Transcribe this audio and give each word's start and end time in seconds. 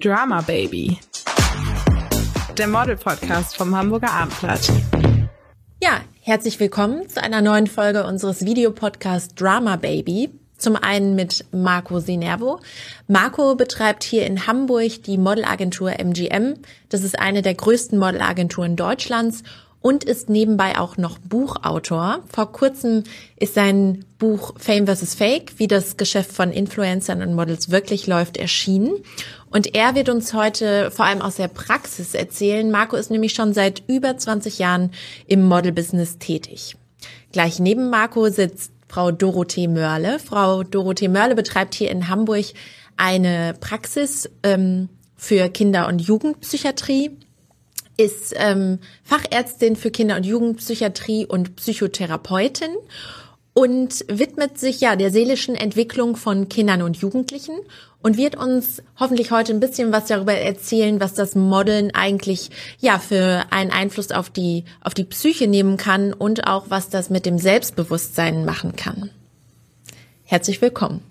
Drama 0.00 0.42
Baby. 0.42 0.96
Der 2.56 2.68
Model-Podcast 2.68 3.56
vom 3.56 3.74
Hamburger 3.74 4.12
Abendblatt. 4.12 4.70
Ja, 5.82 6.00
herzlich 6.20 6.60
willkommen 6.60 7.08
zu 7.08 7.20
einer 7.20 7.40
neuen 7.40 7.66
Folge 7.66 8.06
unseres 8.06 8.44
Videopodcasts 8.44 9.34
Drama 9.34 9.74
Baby. 9.74 10.30
Zum 10.56 10.76
einen 10.76 11.16
mit 11.16 11.46
Marco 11.50 11.98
Sinervo. 11.98 12.60
Marco 13.08 13.56
betreibt 13.56 14.04
hier 14.04 14.24
in 14.24 14.46
Hamburg 14.46 15.02
die 15.04 15.18
Modelagentur 15.18 15.90
MGM. 15.98 16.54
Das 16.90 17.02
ist 17.02 17.18
eine 17.18 17.42
der 17.42 17.54
größten 17.54 17.98
Modelagenturen 17.98 18.76
Deutschlands 18.76 19.42
und 19.88 20.04
ist 20.04 20.28
nebenbei 20.28 20.78
auch 20.78 20.98
noch 20.98 21.16
Buchautor. 21.18 22.22
Vor 22.30 22.52
kurzem 22.52 23.04
ist 23.36 23.54
sein 23.54 24.04
Buch 24.18 24.52
Fame 24.58 24.86
vs. 24.86 25.14
Fake, 25.14 25.54
wie 25.56 25.66
das 25.66 25.96
Geschäft 25.96 26.30
von 26.30 26.50
Influencern 26.50 27.22
und 27.22 27.34
Models 27.34 27.70
wirklich 27.70 28.06
läuft, 28.06 28.36
erschienen. 28.36 28.90
Und 29.48 29.74
er 29.74 29.94
wird 29.94 30.10
uns 30.10 30.34
heute 30.34 30.90
vor 30.90 31.06
allem 31.06 31.22
aus 31.22 31.36
der 31.36 31.48
Praxis 31.48 32.12
erzählen. 32.12 32.70
Marco 32.70 32.96
ist 32.96 33.10
nämlich 33.10 33.32
schon 33.32 33.54
seit 33.54 33.82
über 33.86 34.18
20 34.18 34.58
Jahren 34.58 34.90
im 35.26 35.42
Modelbusiness 35.42 36.18
tätig. 36.18 36.76
Gleich 37.32 37.58
neben 37.58 37.88
Marco 37.88 38.28
sitzt 38.28 38.72
Frau 38.88 39.10
Dorothee 39.10 39.68
Mörle. 39.68 40.18
Frau 40.18 40.64
Dorothee 40.64 41.08
Mörle 41.08 41.34
betreibt 41.34 41.74
hier 41.74 41.90
in 41.90 42.08
Hamburg 42.08 42.44
eine 42.98 43.54
Praxis 43.58 44.28
ähm, 44.42 44.90
für 45.16 45.48
Kinder- 45.48 45.88
und 45.88 46.00
Jugendpsychiatrie 46.00 47.16
ist 47.98 48.32
ähm, 48.36 48.78
Fachärztin 49.02 49.76
für 49.76 49.90
Kinder- 49.90 50.16
und 50.16 50.24
Jugendpsychiatrie 50.24 51.26
und 51.26 51.56
Psychotherapeutin 51.56 52.70
und 53.52 54.04
widmet 54.08 54.56
sich 54.56 54.80
ja 54.80 54.94
der 54.94 55.10
seelischen 55.10 55.56
Entwicklung 55.56 56.14
von 56.14 56.48
Kindern 56.48 56.80
und 56.80 56.96
Jugendlichen 56.96 57.56
und 58.00 58.16
wird 58.16 58.36
uns 58.36 58.82
hoffentlich 59.00 59.32
heute 59.32 59.52
ein 59.52 59.58
bisschen 59.58 59.90
was 59.90 60.06
darüber 60.06 60.34
erzählen, 60.34 61.00
was 61.00 61.14
das 61.14 61.34
Modeln 61.34 61.92
eigentlich 61.92 62.50
ja 62.78 63.00
für 63.00 63.46
einen 63.50 63.72
Einfluss 63.72 64.12
auf 64.12 64.30
die 64.30 64.64
auf 64.80 64.94
die 64.94 65.02
Psyche 65.02 65.48
nehmen 65.48 65.76
kann 65.76 66.12
und 66.12 66.46
auch 66.46 66.66
was 66.68 66.90
das 66.90 67.10
mit 67.10 67.26
dem 67.26 67.38
Selbstbewusstsein 67.38 68.44
machen 68.44 68.76
kann. 68.76 69.10
Herzlich 70.22 70.62
willkommen. 70.62 71.02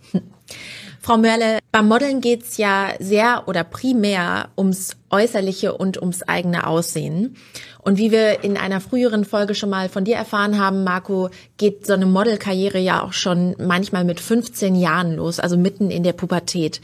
Frau 1.08 1.16
Mörle, 1.16 1.59
beim 1.72 1.88
Modeln 1.88 2.19
geht's 2.19 2.58
ja 2.58 2.89
sehr 3.00 3.44
oder 3.47 3.63
primär 3.63 4.50
ums 4.58 4.97
Äußerliche 5.09 5.73
und 5.73 6.02
ums 6.02 6.22
eigene 6.23 6.67
Aussehen. 6.67 7.38
Und 7.81 7.97
wie 7.97 8.11
wir 8.11 8.44
in 8.44 8.58
einer 8.58 8.81
früheren 8.81 9.23
Folge 9.23 9.55
schon 9.55 9.69
mal 9.69 9.88
von 9.88 10.03
dir 10.03 10.17
erfahren 10.17 10.59
haben, 10.59 10.83
Marco, 10.83 11.30
geht 11.55 11.88
so 11.88 11.94
eine 11.94 12.08
Modelkarriere 12.08 12.80
ja 12.80 13.02
auch 13.02 13.14
schon 13.14 13.55
manchmal 13.58 14.03
mit 14.03 14.19
15 14.19 14.75
Jahren 14.75 15.16
los, 15.16 15.39
also 15.39 15.55
mitten 15.55 15.91
in 15.91 16.03
der 16.03 16.11
Pubertät. 16.11 16.81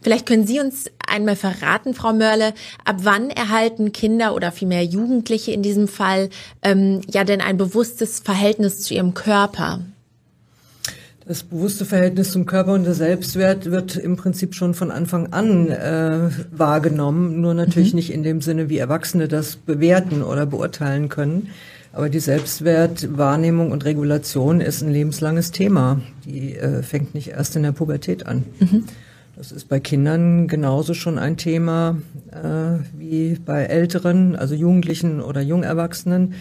Vielleicht 0.00 0.26
können 0.26 0.46
Sie 0.46 0.60
uns 0.60 0.84
einmal 1.04 1.34
verraten, 1.34 1.92
Frau 1.92 2.12
Mörle, 2.12 2.54
ab 2.84 2.98
wann 3.00 3.30
erhalten 3.30 3.90
Kinder 3.90 4.36
oder 4.36 4.52
vielmehr 4.52 4.84
Jugendliche 4.84 5.50
in 5.50 5.62
diesem 5.62 5.88
Fall 5.88 6.30
ähm, 6.62 7.00
ja 7.08 7.24
denn 7.24 7.40
ein 7.40 7.56
bewusstes 7.56 8.20
Verhältnis 8.20 8.82
zu 8.82 8.94
ihrem 8.94 9.14
Körper? 9.14 9.80
Das 11.28 11.42
bewusste 11.42 11.84
Verhältnis 11.84 12.30
zum 12.30 12.46
Körper 12.46 12.72
und 12.72 12.84
der 12.84 12.94
Selbstwert 12.94 13.68
wird 13.72 13.96
im 13.96 14.14
Prinzip 14.14 14.54
schon 14.54 14.74
von 14.74 14.92
Anfang 14.92 15.32
an 15.32 15.72
äh, 15.72 16.30
wahrgenommen, 16.52 17.40
nur 17.40 17.52
natürlich 17.52 17.94
mhm. 17.94 17.96
nicht 17.96 18.12
in 18.12 18.22
dem 18.22 18.40
Sinne, 18.40 18.68
wie 18.68 18.78
Erwachsene 18.78 19.26
das 19.26 19.56
bewerten 19.56 20.22
oder 20.22 20.46
beurteilen 20.46 21.08
können. 21.08 21.48
Aber 21.92 22.10
die 22.10 22.20
Selbstwertwahrnehmung 22.20 23.72
und 23.72 23.84
Regulation 23.84 24.60
ist 24.60 24.82
ein 24.82 24.92
lebenslanges 24.92 25.50
Thema. 25.50 26.00
Die 26.24 26.54
äh, 26.54 26.84
fängt 26.84 27.16
nicht 27.16 27.30
erst 27.30 27.56
in 27.56 27.64
der 27.64 27.72
Pubertät 27.72 28.24
an. 28.24 28.44
Mhm. 28.60 28.84
Das 29.34 29.50
ist 29.50 29.68
bei 29.68 29.80
Kindern 29.80 30.46
genauso 30.46 30.94
schon 30.94 31.18
ein 31.18 31.36
Thema 31.36 31.96
äh, 32.30 32.84
wie 32.96 33.36
bei 33.44 33.64
Älteren, 33.64 34.36
also 34.36 34.54
Jugendlichen 34.54 35.20
oder 35.20 35.40
Jungerwachsenen. 35.40 36.34
Äh, 36.34 36.36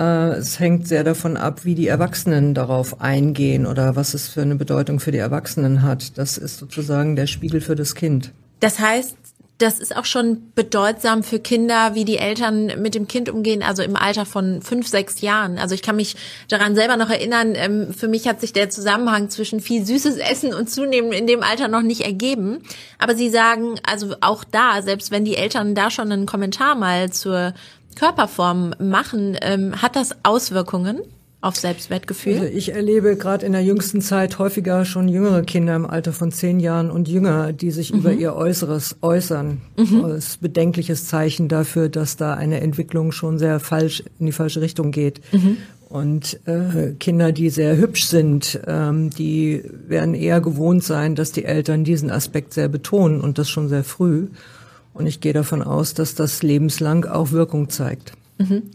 es 0.00 0.58
hängt 0.58 0.88
sehr 0.88 1.04
davon 1.04 1.36
ab, 1.36 1.64
wie 1.64 1.74
die 1.74 1.86
Erwachsenen 1.86 2.54
darauf 2.54 3.00
eingehen 3.00 3.66
oder 3.66 3.96
was 3.96 4.14
es 4.14 4.28
für 4.28 4.42
eine 4.42 4.56
Bedeutung 4.56 5.00
für 5.00 5.12
die 5.12 5.18
Erwachsenen 5.18 5.82
hat. 5.82 6.18
Das 6.18 6.38
ist 6.38 6.58
sozusagen 6.58 7.16
der 7.16 7.26
Spiegel 7.26 7.60
für 7.60 7.76
das 7.76 7.94
Kind. 7.94 8.32
Das 8.60 8.78
heißt, 8.78 9.16
das 9.58 9.78
ist 9.78 9.96
auch 9.96 10.04
schon 10.04 10.52
bedeutsam 10.56 11.22
für 11.22 11.38
Kinder, 11.38 11.94
wie 11.94 12.04
die 12.04 12.18
Eltern 12.18 12.72
mit 12.82 12.96
dem 12.96 13.06
Kind 13.06 13.28
umgehen, 13.28 13.62
also 13.62 13.82
im 13.82 13.94
Alter 13.94 14.26
von 14.26 14.62
fünf, 14.62 14.88
sechs 14.88 15.20
Jahren. 15.20 15.58
Also 15.58 15.76
ich 15.76 15.82
kann 15.82 15.94
mich 15.94 16.16
daran 16.48 16.74
selber 16.74 16.96
noch 16.96 17.08
erinnern, 17.08 17.52
ähm, 17.54 17.94
für 17.94 18.08
mich 18.08 18.26
hat 18.26 18.40
sich 18.40 18.52
der 18.52 18.68
Zusammenhang 18.70 19.30
zwischen 19.30 19.60
viel 19.60 19.86
süßes 19.86 20.16
Essen 20.16 20.52
und 20.52 20.70
Zunehmen 20.70 21.12
in 21.12 21.28
dem 21.28 21.44
Alter 21.44 21.68
noch 21.68 21.82
nicht 21.82 22.00
ergeben. 22.00 22.62
Aber 22.98 23.14
Sie 23.14 23.30
sagen, 23.30 23.76
also 23.88 24.16
auch 24.20 24.42
da, 24.42 24.82
selbst 24.82 25.12
wenn 25.12 25.24
die 25.24 25.36
Eltern 25.36 25.76
da 25.76 25.90
schon 25.90 26.10
einen 26.10 26.26
Kommentar 26.26 26.74
mal 26.74 27.10
zur 27.12 27.54
Körperform 27.94 28.74
machen, 28.78 29.36
ähm, 29.40 29.80
hat 29.82 29.96
das 29.96 30.16
Auswirkungen? 30.22 31.00
auf 31.44 31.56
Selbstwertgefühl? 31.56 32.40
Also 32.40 32.44
ich 32.46 32.72
erlebe 32.72 33.16
gerade 33.16 33.44
in 33.44 33.52
der 33.52 33.62
jüngsten 33.62 34.00
Zeit 34.00 34.38
häufiger 34.38 34.86
schon 34.86 35.08
jüngere 35.08 35.42
Kinder 35.42 35.76
im 35.76 35.84
Alter 35.84 36.14
von 36.14 36.32
zehn 36.32 36.58
Jahren 36.58 36.90
und 36.90 37.06
jünger, 37.06 37.52
die 37.52 37.70
sich 37.70 37.92
mhm. 37.92 37.98
über 37.98 38.12
ihr 38.12 38.34
Äußeres 38.34 38.96
äußern. 39.02 39.60
Mhm. 39.76 40.04
Als 40.04 40.38
bedenkliches 40.38 41.06
Zeichen 41.06 41.48
dafür, 41.48 41.90
dass 41.90 42.16
da 42.16 42.32
eine 42.32 42.62
Entwicklung 42.62 43.12
schon 43.12 43.38
sehr 43.38 43.60
falsch 43.60 44.02
in 44.18 44.24
die 44.24 44.32
falsche 44.32 44.62
Richtung 44.62 44.90
geht. 44.90 45.20
Mhm. 45.32 45.58
Und 45.90 46.40
äh, 46.46 46.94
Kinder, 46.98 47.30
die 47.30 47.50
sehr 47.50 47.76
hübsch 47.76 48.06
sind, 48.06 48.58
ähm, 48.66 49.10
die 49.10 49.62
werden 49.86 50.14
eher 50.14 50.40
gewohnt 50.40 50.82
sein, 50.82 51.14
dass 51.14 51.30
die 51.30 51.44
Eltern 51.44 51.84
diesen 51.84 52.10
Aspekt 52.10 52.54
sehr 52.54 52.68
betonen 52.68 53.20
und 53.20 53.36
das 53.36 53.50
schon 53.50 53.68
sehr 53.68 53.84
früh. 53.84 54.28
Und 54.94 55.06
ich 55.06 55.20
gehe 55.20 55.32
davon 55.32 55.62
aus, 55.62 55.92
dass 55.94 56.14
das 56.14 56.42
lebenslang 56.42 57.04
auch 57.04 57.32
Wirkung 57.32 57.68
zeigt. 57.68 58.12
Mhm. 58.38 58.70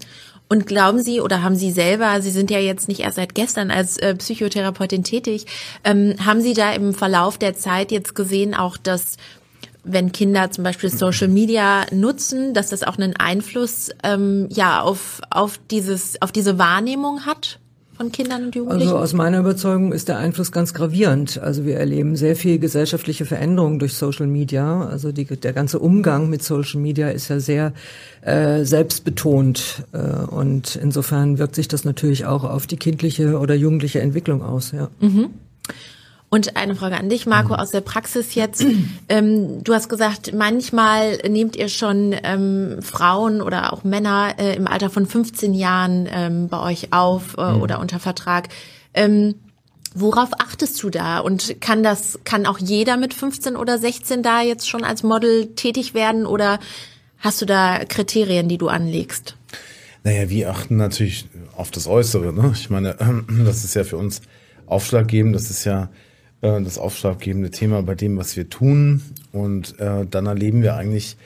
Und 0.51 0.65
glauben 0.65 1.01
Sie 1.01 1.21
oder 1.21 1.43
haben 1.43 1.55
Sie 1.55 1.71
selber, 1.71 2.21
Sie 2.21 2.31
sind 2.31 2.49
ja 2.49 2.59
jetzt 2.59 2.87
nicht 2.87 3.01
erst 3.01 3.17
seit 3.17 3.35
gestern 3.35 3.69
als 3.71 3.97
äh, 3.97 4.15
Psychotherapeutin 4.15 5.03
tätig, 5.03 5.45
ähm, 5.83 6.15
haben 6.25 6.41
Sie 6.41 6.53
da 6.53 6.71
im 6.73 6.93
Verlauf 6.93 7.37
der 7.37 7.55
Zeit 7.55 7.91
jetzt 7.91 8.15
gesehen, 8.15 8.55
auch 8.55 8.75
dass 8.75 9.17
wenn 9.83 10.11
Kinder 10.11 10.51
zum 10.51 10.63
Beispiel 10.63 10.89
Social 10.89 11.27
Media 11.27 11.85
nutzen, 11.91 12.53
dass 12.53 12.69
das 12.69 12.83
auch 12.83 12.97
einen 12.97 13.15
Einfluss 13.15 13.91
ähm, 14.03 14.47
ja 14.51 14.81
auf 14.81 15.21
auf 15.29 15.59
dieses 15.69 16.21
auf 16.21 16.31
diese 16.31 16.57
Wahrnehmung 16.57 17.25
hat? 17.25 17.59
Von 17.99 18.13
Kindern 18.13 18.45
und 18.45 18.55
Jugendlichen? 18.55 18.87
Also 18.87 18.97
aus 18.97 19.13
meiner 19.13 19.39
Überzeugung 19.39 19.91
ist 19.91 20.07
der 20.07 20.17
Einfluss 20.17 20.53
ganz 20.53 20.73
gravierend. 20.73 21.37
Also 21.37 21.65
wir 21.65 21.77
erleben 21.77 22.15
sehr 22.15 22.37
viel 22.37 22.57
gesellschaftliche 22.57 23.25
Veränderungen 23.25 23.77
durch 23.77 23.93
Social 23.95 24.25
Media. 24.25 24.87
Also 24.87 25.11
die, 25.11 25.25
der 25.25 25.51
ganze 25.51 25.79
Umgang 25.79 26.29
mit 26.29 26.41
Social 26.41 26.79
Media 26.79 27.09
ist 27.09 27.27
ja 27.27 27.41
sehr 27.41 27.73
äh, 28.21 28.63
selbstbetont 28.63 29.83
äh, 29.91 29.97
und 29.97 30.77
insofern 30.77 31.39
wirkt 31.39 31.55
sich 31.55 31.67
das 31.67 31.83
natürlich 31.83 32.25
auch 32.25 32.45
auf 32.45 32.67
die 32.67 32.77
kindliche 32.77 33.37
oder 33.37 33.53
jugendliche 33.53 33.99
Entwicklung 33.99 34.43
aus. 34.43 34.71
Ja. 34.71 34.89
Mhm. 35.01 35.31
Und 36.31 36.55
eine 36.57 36.75
Frage 36.75 36.97
an 36.97 37.09
dich, 37.09 37.25
Marco, 37.25 37.55
aus 37.55 37.71
der 37.71 37.81
Praxis 37.81 38.35
jetzt. 38.35 38.63
Ähm, 39.07 39.63
du 39.63 39.73
hast 39.73 39.89
gesagt, 39.89 40.33
manchmal 40.35 41.17
nehmt 41.27 41.55
ihr 41.55 41.69
schon 41.69 42.15
ähm, 42.23 42.77
Frauen 42.81 43.41
oder 43.41 43.73
auch 43.73 43.83
Männer 43.83 44.35
äh, 44.37 44.55
im 44.55 44.67
Alter 44.67 44.91
von 44.91 45.07
15 45.07 45.55
Jahren 45.55 46.07
ähm, 46.11 46.47
bei 46.47 46.61
euch 46.61 46.93
auf 46.93 47.35
äh, 47.39 47.53
mhm. 47.53 47.61
oder 47.63 47.79
unter 47.79 47.99
Vertrag. 47.99 48.49
Ähm, 48.93 49.33
worauf 49.95 50.29
achtest 50.39 50.81
du 50.83 50.91
da? 50.91 51.17
Und 51.19 51.59
kann 51.61 51.81
das, 51.81 52.19
kann 52.25 52.45
auch 52.45 52.59
jeder 52.59 52.97
mit 52.97 53.15
15 53.15 53.55
oder 53.55 53.79
16 53.79 54.21
da 54.21 54.43
jetzt 54.43 54.69
schon 54.69 54.83
als 54.83 55.01
Model 55.01 55.55
tätig 55.55 55.95
werden 55.95 56.27
oder 56.27 56.59
hast 57.17 57.41
du 57.41 57.47
da 57.47 57.83
Kriterien, 57.85 58.47
die 58.47 58.59
du 58.59 58.67
anlegst? 58.67 59.35
Naja, 60.03 60.29
wir 60.29 60.51
achten 60.51 60.77
natürlich 60.77 61.27
auf 61.55 61.71
das 61.71 61.87
Äußere. 61.87 62.31
Ne? 62.33 62.51
Ich 62.53 62.69
meine, 62.69 62.95
das 63.45 63.63
ist 63.63 63.73
ja 63.73 63.83
für 63.83 63.97
uns 63.97 64.21
aufschlaggebend. 64.67 65.35
Das 65.35 65.49
ist 65.49 65.65
ja 65.65 65.89
äh, 66.41 66.61
das 66.61 66.77
aufschlaggebende 66.77 67.51
Thema 67.51 67.81
bei 67.83 67.95
dem, 67.95 68.17
was 68.17 68.37
wir 68.37 68.49
tun. 68.49 69.01
Und 69.31 69.79
äh, 69.79 70.05
dann 70.09 70.25
erleben 70.25 70.61
wir 70.61 70.75
eigentlich 70.75 71.17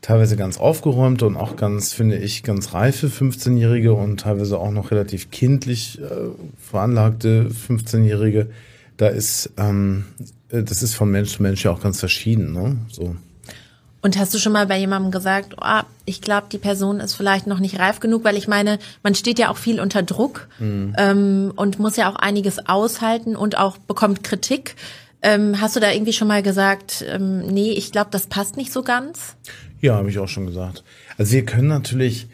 teilweise 0.00 0.36
ganz 0.36 0.58
aufgeräumte 0.58 1.26
und 1.26 1.36
auch 1.36 1.56
ganz, 1.56 1.92
finde 1.92 2.18
ich, 2.18 2.42
ganz 2.42 2.74
reife 2.74 3.06
15-Jährige 3.06 3.94
und 3.94 4.20
teilweise 4.20 4.58
auch 4.58 4.72
noch 4.72 4.90
relativ 4.90 5.30
kindlich 5.30 6.00
äh, 6.00 6.04
veranlagte 6.58 7.48
15-Jährige. 7.68 8.48
Da 8.96 9.08
ist, 9.08 9.50
ähm, 9.56 10.04
äh, 10.50 10.62
das 10.62 10.82
ist 10.82 10.94
von 10.94 11.10
Mensch 11.10 11.36
zu 11.36 11.42
Mensch 11.42 11.64
ja 11.64 11.70
auch 11.70 11.80
ganz 11.80 12.00
verschieden, 12.00 12.52
ne? 12.52 12.76
So. 12.88 13.16
Und 14.02 14.18
hast 14.18 14.34
du 14.34 14.38
schon 14.38 14.52
mal 14.52 14.66
bei 14.66 14.78
jemandem 14.78 15.12
gesagt, 15.12 15.54
oh, 15.60 15.80
ich 16.04 16.20
glaube, 16.20 16.48
die 16.50 16.58
Person 16.58 16.98
ist 16.98 17.14
vielleicht 17.14 17.46
noch 17.46 17.60
nicht 17.60 17.78
reif 17.78 18.00
genug, 18.00 18.24
weil 18.24 18.36
ich 18.36 18.48
meine, 18.48 18.80
man 19.04 19.14
steht 19.14 19.38
ja 19.38 19.48
auch 19.48 19.56
viel 19.56 19.80
unter 19.80 20.02
Druck 20.02 20.48
mhm. 20.58 20.94
ähm, 20.98 21.52
und 21.54 21.78
muss 21.78 21.96
ja 21.96 22.10
auch 22.10 22.16
einiges 22.16 22.66
aushalten 22.66 23.36
und 23.36 23.56
auch 23.56 23.78
bekommt 23.78 24.24
Kritik. 24.24 24.74
Ähm, 25.22 25.60
hast 25.60 25.76
du 25.76 25.80
da 25.80 25.92
irgendwie 25.92 26.12
schon 26.12 26.26
mal 26.26 26.42
gesagt, 26.42 27.04
ähm, 27.08 27.46
nee, 27.46 27.70
ich 27.70 27.92
glaube, 27.92 28.08
das 28.10 28.26
passt 28.26 28.56
nicht 28.56 28.72
so 28.72 28.82
ganz? 28.82 29.36
Ja, 29.80 29.94
habe 29.94 30.10
ich 30.10 30.18
auch 30.18 30.28
schon 30.28 30.46
gesagt. 30.46 30.82
Also 31.16 31.32
wir 31.32 31.44
können 31.44 31.68
natürlich 31.68 32.26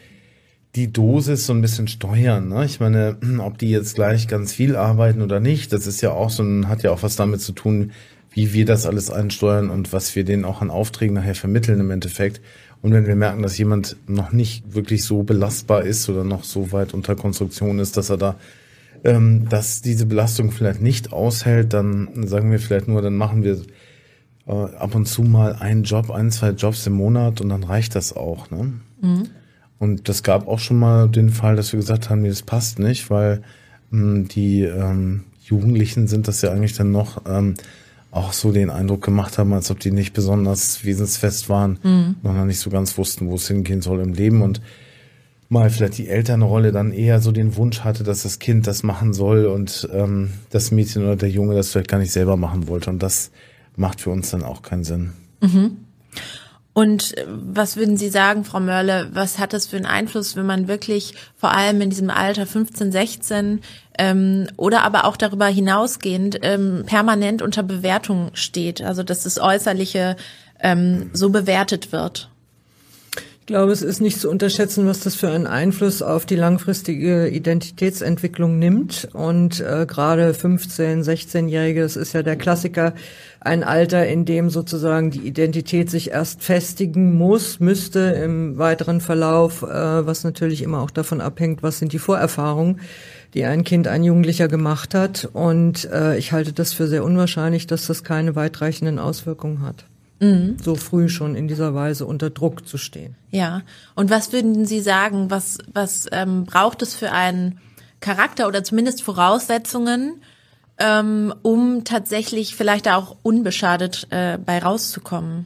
die 0.75 0.91
Dosis 0.91 1.45
so 1.45 1.53
ein 1.53 1.61
bisschen 1.61 1.87
steuern. 1.87 2.47
Ne? 2.47 2.65
Ich 2.65 2.79
meine, 2.79 3.17
ob 3.39 3.59
die 3.59 3.69
jetzt 3.69 3.95
gleich 3.95 4.27
ganz 4.27 4.53
viel 4.53 4.75
arbeiten 4.75 5.21
oder 5.21 5.39
nicht, 5.39 5.71
das 5.71 5.85
ist 5.85 6.01
ja 6.01 6.11
auch 6.11 6.31
so 6.31 6.41
ein, 6.41 6.67
hat 6.67 6.81
ja 6.81 6.91
auch 6.91 7.03
was 7.03 7.15
damit 7.15 7.41
zu 7.41 7.51
tun, 7.51 7.91
wie 8.31 8.53
wir 8.53 8.65
das 8.65 8.85
alles 8.85 9.09
einsteuern 9.09 9.69
und 9.69 9.91
was 9.93 10.15
wir 10.15 10.23
denen 10.23 10.45
auch 10.45 10.61
an 10.61 10.69
Aufträgen 10.69 11.15
nachher 11.15 11.35
vermitteln 11.35 11.79
im 11.79 11.91
Endeffekt. 11.91 12.41
Und 12.81 12.93
wenn 12.93 13.07
wir 13.07 13.15
merken, 13.15 13.41
dass 13.41 13.57
jemand 13.57 13.97
noch 14.07 14.31
nicht 14.31 14.73
wirklich 14.73 15.03
so 15.03 15.23
belastbar 15.23 15.83
ist 15.83 16.07
oder 16.09 16.23
noch 16.23 16.43
so 16.43 16.71
weit 16.71 16.93
unter 16.93 17.15
Konstruktion 17.15 17.79
ist, 17.79 17.97
dass 17.97 18.09
er 18.09 18.17
da 18.17 18.35
ähm, 19.03 19.47
dass 19.49 19.81
diese 19.81 20.05
Belastung 20.05 20.51
vielleicht 20.51 20.81
nicht 20.81 21.13
aushält, 21.13 21.73
dann 21.73 22.27
sagen 22.27 22.51
wir 22.51 22.59
vielleicht 22.59 22.87
nur, 22.87 23.01
dann 23.01 23.15
machen 23.15 23.43
wir 23.43 23.61
äh, 24.47 24.51
ab 24.51 24.95
und 24.95 25.05
zu 25.05 25.23
mal 25.23 25.55
einen 25.55 25.83
Job, 25.83 26.11
ein, 26.11 26.31
zwei 26.31 26.49
Jobs 26.49 26.85
im 26.87 26.93
Monat 26.93 27.41
und 27.41 27.49
dann 27.49 27.63
reicht 27.63 27.95
das 27.95 28.13
auch. 28.15 28.49
Ne? 28.51 28.73
Mhm. 29.01 29.29
Und 29.77 30.09
das 30.09 30.23
gab 30.23 30.47
auch 30.47 30.59
schon 30.59 30.77
mal 30.77 31.07
den 31.07 31.29
Fall, 31.29 31.55
dass 31.55 31.71
wir 31.71 31.79
gesagt 31.79 32.09
haben, 32.09 32.21
nee, 32.21 32.29
das 32.29 32.41
passt 32.41 32.79
nicht, 32.79 33.09
weil 33.09 33.41
mh, 33.91 34.27
die 34.29 34.63
ähm, 34.63 35.23
Jugendlichen 35.41 36.07
sind 36.07 36.27
das 36.27 36.41
ja 36.41 36.51
eigentlich 36.51 36.73
dann 36.73 36.91
noch 36.91 37.23
ähm, 37.25 37.53
auch 38.11 38.33
so 38.33 38.51
den 38.51 38.69
Eindruck 38.69 39.03
gemacht 39.03 39.37
haben, 39.37 39.53
als 39.53 39.69
ob 39.69 39.79
die 39.79 39.91
nicht 39.91 40.13
besonders 40.13 40.83
wesensfest 40.83 41.49
waren, 41.49 41.79
mhm. 41.83 42.15
noch 42.23 42.45
nicht 42.45 42.59
so 42.59 42.69
ganz 42.69 42.97
wussten, 42.97 43.27
wo 43.27 43.35
es 43.35 43.47
hingehen 43.47 43.81
soll 43.81 43.99
im 44.01 44.13
Leben 44.13 44.41
und 44.41 44.61
mal 45.49 45.69
vielleicht 45.69 45.97
die 45.97 46.07
Elternrolle 46.07 46.71
dann 46.71 46.91
eher 46.91 47.19
so 47.19 47.31
den 47.31 47.55
Wunsch 47.55 47.81
hatte, 47.81 48.03
dass 48.03 48.23
das 48.23 48.39
Kind 48.39 48.67
das 48.67 48.83
machen 48.83 49.13
soll 49.13 49.45
und 49.45 49.89
ähm, 49.91 50.31
das 50.51 50.71
Mädchen 50.71 51.03
oder 51.03 51.15
der 51.15 51.29
Junge 51.29 51.55
das 51.55 51.71
vielleicht 51.71 51.89
gar 51.89 51.97
nicht 51.97 52.11
selber 52.11 52.37
machen 52.37 52.67
wollte. 52.67 52.91
Und 52.91 53.01
das 53.03 53.31
macht 53.75 54.01
für 54.01 54.11
uns 54.11 54.29
dann 54.29 54.43
auch 54.43 54.61
keinen 54.61 54.83
Sinn. 54.83 55.13
Mhm. 55.41 55.77
Und 56.79 57.17
äh, 57.17 57.25
was 57.27 57.75
würden 57.75 57.97
Sie 57.97 58.07
sagen, 58.07 58.45
Frau 58.45 58.61
Mörle, 58.61 59.09
was 59.11 59.37
hat 59.37 59.51
das 59.51 59.67
für 59.67 59.75
einen 59.75 59.85
Einfluss, 59.85 60.37
wenn 60.37 60.45
man 60.45 60.69
wirklich 60.69 61.13
vor 61.35 61.51
allem 61.51 61.81
in 61.81 61.89
diesem 61.89 62.09
Alter 62.09 62.45
15, 62.45 62.93
16 62.93 63.61
ähm, 63.97 64.47
oder 64.55 64.83
aber 64.83 65.03
auch 65.03 65.17
darüber 65.17 65.47
hinausgehend 65.47 66.39
ähm, 66.41 66.83
permanent 66.85 67.41
unter 67.41 67.63
Bewertung 67.63 68.31
steht, 68.33 68.81
also 68.81 69.03
dass 69.03 69.23
das 69.23 69.39
Äußerliche 69.39 70.15
ähm, 70.61 71.09
so 71.11 71.31
bewertet 71.31 71.91
wird? 71.91 72.29
Ich 73.49 73.51
glaube, 73.51 73.71
es 73.71 73.81
ist 73.81 73.99
nicht 73.99 74.19
zu 74.19 74.29
unterschätzen, 74.29 74.85
was 74.85 74.99
das 74.99 75.15
für 75.15 75.31
einen 75.31 75.47
Einfluss 75.47 76.03
auf 76.03 76.27
die 76.27 76.35
langfristige 76.35 77.29
Identitätsentwicklung 77.29 78.59
nimmt. 78.59 79.09
Und 79.13 79.59
äh, 79.59 79.87
gerade 79.87 80.33
15-, 80.33 81.03
16-Jährige, 81.03 81.81
das 81.81 81.95
ist 81.95 82.13
ja 82.13 82.21
der 82.21 82.35
Klassiker, 82.35 82.93
ein 83.39 83.63
Alter, 83.63 84.05
in 84.05 84.25
dem 84.25 84.51
sozusagen 84.51 85.09
die 85.09 85.21
Identität 85.21 85.89
sich 85.89 86.11
erst 86.11 86.43
festigen 86.43 87.17
muss, 87.17 87.59
müsste 87.59 87.99
im 88.23 88.59
weiteren 88.59 89.01
Verlauf, 89.01 89.63
äh, 89.63 90.05
was 90.05 90.23
natürlich 90.23 90.61
immer 90.61 90.81
auch 90.81 90.91
davon 90.91 91.19
abhängt, 91.19 91.63
was 91.63 91.79
sind 91.79 91.91
die 91.91 91.97
Vorerfahrungen, 91.97 92.81
die 93.33 93.45
ein 93.45 93.63
Kind, 93.63 93.87
ein 93.87 94.03
Jugendlicher 94.03 94.47
gemacht 94.47 94.93
hat. 94.93 95.27
Und 95.33 95.89
äh, 95.91 96.19
ich 96.19 96.33
halte 96.33 96.53
das 96.53 96.73
für 96.73 96.87
sehr 96.87 97.03
unwahrscheinlich, 97.03 97.65
dass 97.65 97.87
das 97.87 98.03
keine 98.03 98.35
weitreichenden 98.35 98.99
Auswirkungen 98.99 99.63
hat 99.63 99.85
mhm. 100.19 100.57
so 100.61 100.75
früh 100.75 101.09
schon 101.09 101.35
in 101.35 101.47
dieser 101.47 101.73
Weise 101.73 102.05
unter 102.05 102.29
Druck 102.29 102.67
zu 102.67 102.77
stehen. 102.77 103.15
Ja. 103.31 103.61
Und 103.95 104.09
was 104.09 104.31
würden 104.33 104.65
Sie 104.65 104.81
sagen, 104.81 105.29
was, 105.29 105.57
was 105.73 106.07
ähm, 106.11 106.45
braucht 106.45 106.81
es 106.81 106.95
für 106.95 107.11
einen 107.11 107.59
Charakter 107.99 108.47
oder 108.47 108.63
zumindest 108.63 109.03
Voraussetzungen, 109.03 110.21
ähm, 110.77 111.33
um 111.41 111.83
tatsächlich 111.83 112.55
vielleicht 112.55 112.87
auch 112.87 113.17
unbeschadet 113.21 114.07
äh, 114.09 114.37
bei 114.37 114.59
rauszukommen? 114.59 115.45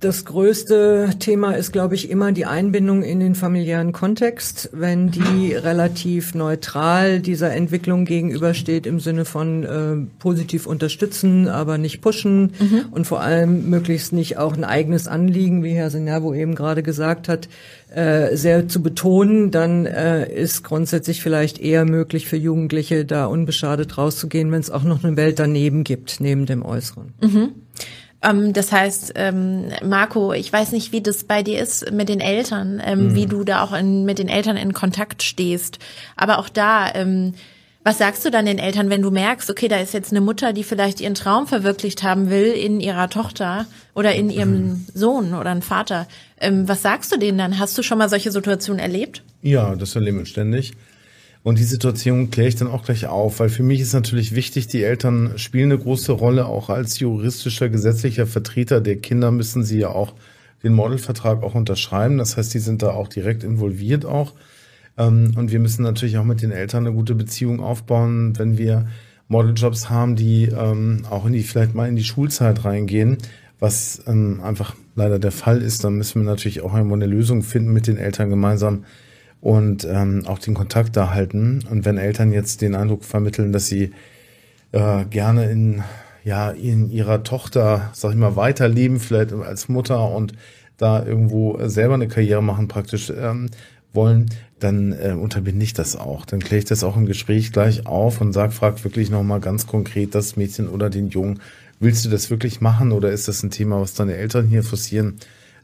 Das 0.00 0.24
größte 0.24 1.10
Thema 1.18 1.54
ist, 1.54 1.72
glaube 1.72 1.96
ich, 1.96 2.08
immer 2.08 2.30
die 2.30 2.46
Einbindung 2.46 3.02
in 3.02 3.18
den 3.18 3.34
familiären 3.34 3.90
Kontext, 3.90 4.70
wenn 4.72 5.10
die 5.10 5.54
relativ 5.54 6.36
neutral 6.36 7.18
dieser 7.18 7.52
Entwicklung 7.52 8.04
gegenübersteht 8.04 8.86
im 8.86 9.00
Sinne 9.00 9.24
von 9.24 9.64
äh, 9.64 9.96
positiv 10.20 10.66
unterstützen, 10.66 11.48
aber 11.48 11.78
nicht 11.78 12.00
pushen 12.00 12.52
mhm. 12.60 12.84
und 12.92 13.08
vor 13.08 13.22
allem 13.22 13.70
möglichst 13.70 14.12
nicht 14.12 14.38
auch 14.38 14.56
ein 14.56 14.62
eigenes 14.62 15.08
Anliegen, 15.08 15.64
wie 15.64 15.72
Herr 15.72 15.90
Senervo 15.90 16.32
eben 16.32 16.54
gerade 16.54 16.84
gesagt 16.84 17.28
hat, 17.28 17.48
äh, 17.92 18.36
sehr 18.36 18.68
zu 18.68 18.80
betonen, 18.80 19.50
dann 19.50 19.84
äh, 19.84 20.32
ist 20.32 20.62
grundsätzlich 20.62 21.22
vielleicht 21.22 21.58
eher 21.58 21.84
möglich 21.84 22.28
für 22.28 22.36
Jugendliche, 22.36 23.04
da 23.04 23.26
unbeschadet 23.26 23.98
rauszugehen, 23.98 24.52
wenn 24.52 24.60
es 24.60 24.70
auch 24.70 24.84
noch 24.84 25.02
eine 25.02 25.16
Welt 25.16 25.40
daneben 25.40 25.82
gibt, 25.82 26.20
neben 26.20 26.46
dem 26.46 26.64
Äußeren. 26.64 27.14
Mhm. 27.20 27.48
Ähm, 28.22 28.52
das 28.52 28.72
heißt, 28.72 29.12
ähm, 29.14 29.70
Marco, 29.84 30.32
ich 30.32 30.52
weiß 30.52 30.72
nicht, 30.72 30.92
wie 30.92 31.00
das 31.00 31.24
bei 31.24 31.42
dir 31.42 31.60
ist 31.60 31.92
mit 31.92 32.08
den 32.08 32.20
Eltern, 32.20 32.82
ähm, 32.84 33.08
mhm. 33.08 33.14
wie 33.14 33.26
du 33.26 33.44
da 33.44 33.62
auch 33.62 33.72
in, 33.72 34.04
mit 34.04 34.18
den 34.18 34.28
Eltern 34.28 34.56
in 34.56 34.72
Kontakt 34.72 35.22
stehst. 35.22 35.78
Aber 36.16 36.38
auch 36.38 36.48
da, 36.48 36.92
ähm, 36.94 37.34
was 37.84 37.98
sagst 37.98 38.24
du 38.24 38.30
dann 38.30 38.44
den 38.44 38.58
Eltern, 38.58 38.90
wenn 38.90 39.02
du 39.02 39.10
merkst, 39.10 39.48
okay, 39.50 39.68
da 39.68 39.78
ist 39.78 39.94
jetzt 39.94 40.10
eine 40.10 40.20
Mutter, 40.20 40.52
die 40.52 40.64
vielleicht 40.64 41.00
ihren 41.00 41.14
Traum 41.14 41.46
verwirklicht 41.46 42.02
haben 42.02 42.28
will 42.28 42.52
in 42.52 42.80
ihrer 42.80 43.08
Tochter 43.08 43.66
oder 43.94 44.14
in 44.14 44.30
ihrem 44.30 44.68
mhm. 44.68 44.86
Sohn 44.92 45.34
oder 45.34 45.50
ein 45.50 45.62
Vater? 45.62 46.08
Ähm, 46.40 46.68
was 46.68 46.82
sagst 46.82 47.12
du 47.12 47.18
denen 47.18 47.38
dann? 47.38 47.58
Hast 47.58 47.78
du 47.78 47.82
schon 47.82 47.98
mal 47.98 48.08
solche 48.08 48.32
Situationen 48.32 48.80
erlebt? 48.80 49.22
Ja, 49.42 49.76
das 49.76 49.94
erleben 49.94 50.18
wir 50.18 50.26
ständig. 50.26 50.74
Und 51.42 51.58
die 51.58 51.64
Situation 51.64 52.30
kläre 52.30 52.48
ich 52.48 52.56
dann 52.56 52.68
auch 52.68 52.84
gleich 52.84 53.06
auf, 53.06 53.40
weil 53.40 53.48
für 53.48 53.62
mich 53.62 53.80
ist 53.80 53.92
natürlich 53.92 54.34
wichtig, 54.34 54.66
die 54.66 54.82
Eltern 54.82 55.34
spielen 55.36 55.72
eine 55.72 55.80
große 55.80 56.12
Rolle, 56.12 56.46
auch 56.46 56.68
als 56.68 56.98
juristischer, 56.98 57.68
gesetzlicher 57.68 58.26
Vertreter 58.26 58.80
der 58.80 58.96
Kinder 58.96 59.30
müssen 59.30 59.64
sie 59.64 59.78
ja 59.78 59.90
auch 59.90 60.14
den 60.62 60.74
Modelvertrag 60.74 61.42
auch 61.42 61.54
unterschreiben. 61.54 62.18
Das 62.18 62.36
heißt, 62.36 62.52
die 62.52 62.58
sind 62.58 62.82
da 62.82 62.90
auch 62.90 63.08
direkt 63.08 63.44
involviert 63.44 64.04
auch. 64.04 64.34
Ähm, 64.96 65.32
und 65.36 65.52
wir 65.52 65.60
müssen 65.60 65.82
natürlich 65.82 66.18
auch 66.18 66.24
mit 66.24 66.42
den 66.42 66.50
Eltern 66.50 66.86
eine 66.86 66.94
gute 66.94 67.14
Beziehung 67.14 67.60
aufbauen, 67.60 68.36
wenn 68.38 68.58
wir 68.58 68.88
Modeljobs 69.28 69.90
haben, 69.90 70.16
die 70.16 70.46
ähm, 70.46 71.06
auch 71.08 71.26
in 71.26 71.32
die, 71.32 71.42
vielleicht 71.42 71.74
mal 71.74 71.88
in 71.88 71.96
die 71.96 72.04
Schulzeit 72.04 72.64
reingehen, 72.64 73.18
was 73.60 74.02
ähm, 74.06 74.40
einfach 74.42 74.74
leider 74.96 75.18
der 75.18 75.32
Fall 75.32 75.62
ist. 75.62 75.84
Dann 75.84 75.94
müssen 75.94 76.22
wir 76.22 76.26
natürlich 76.26 76.62
auch 76.62 76.74
eine 76.74 77.06
Lösung 77.06 77.42
finden 77.42 77.72
mit 77.72 77.86
den 77.86 77.98
Eltern 77.98 78.30
gemeinsam, 78.30 78.84
und 79.40 79.84
ähm, 79.84 80.24
auch 80.26 80.38
den 80.38 80.54
Kontakt 80.54 80.96
da 80.96 81.10
halten. 81.10 81.64
Und 81.70 81.84
wenn 81.84 81.98
Eltern 81.98 82.32
jetzt 82.32 82.60
den 82.60 82.74
Eindruck 82.74 83.04
vermitteln, 83.04 83.52
dass 83.52 83.66
sie 83.66 83.92
äh, 84.72 85.04
gerne 85.04 85.50
in 85.50 85.82
ja 86.24 86.50
in 86.50 86.90
ihrer 86.90 87.22
Tochter, 87.22 87.90
sag 87.94 88.10
ich 88.12 88.16
mal, 88.16 88.36
weiterleben, 88.36 89.00
vielleicht 89.00 89.32
als 89.32 89.68
Mutter 89.68 90.10
und 90.10 90.34
da 90.76 91.04
irgendwo 91.04 91.58
selber 91.66 91.94
eine 91.94 92.06
Karriere 92.06 92.42
machen 92.42 92.68
praktisch 92.68 93.10
ähm, 93.10 93.50
wollen, 93.92 94.26
dann 94.60 94.92
äh, 94.92 95.12
unterbinde 95.12 95.64
ich 95.64 95.72
das 95.72 95.96
auch. 95.96 96.26
Dann 96.26 96.40
kläre 96.40 96.58
ich 96.58 96.64
das 96.66 96.84
auch 96.84 96.96
im 96.96 97.06
Gespräch 97.06 97.52
gleich 97.52 97.86
auf 97.86 98.20
und 98.20 98.32
sag, 98.32 98.52
frag 98.52 98.82
wirklich 98.84 99.10
nochmal 99.10 99.40
ganz 99.40 99.66
konkret 99.66 100.14
das 100.14 100.36
Mädchen 100.36 100.68
oder 100.68 100.90
den 100.90 101.08
Jungen, 101.08 101.40
willst 101.80 102.04
du 102.04 102.10
das 102.10 102.30
wirklich 102.30 102.60
machen 102.60 102.92
oder 102.92 103.10
ist 103.10 103.28
das 103.28 103.42
ein 103.42 103.50
Thema, 103.50 103.80
was 103.80 103.94
deine 103.94 104.14
Eltern 104.14 104.46
hier 104.46 104.62
forcieren? 104.62 105.16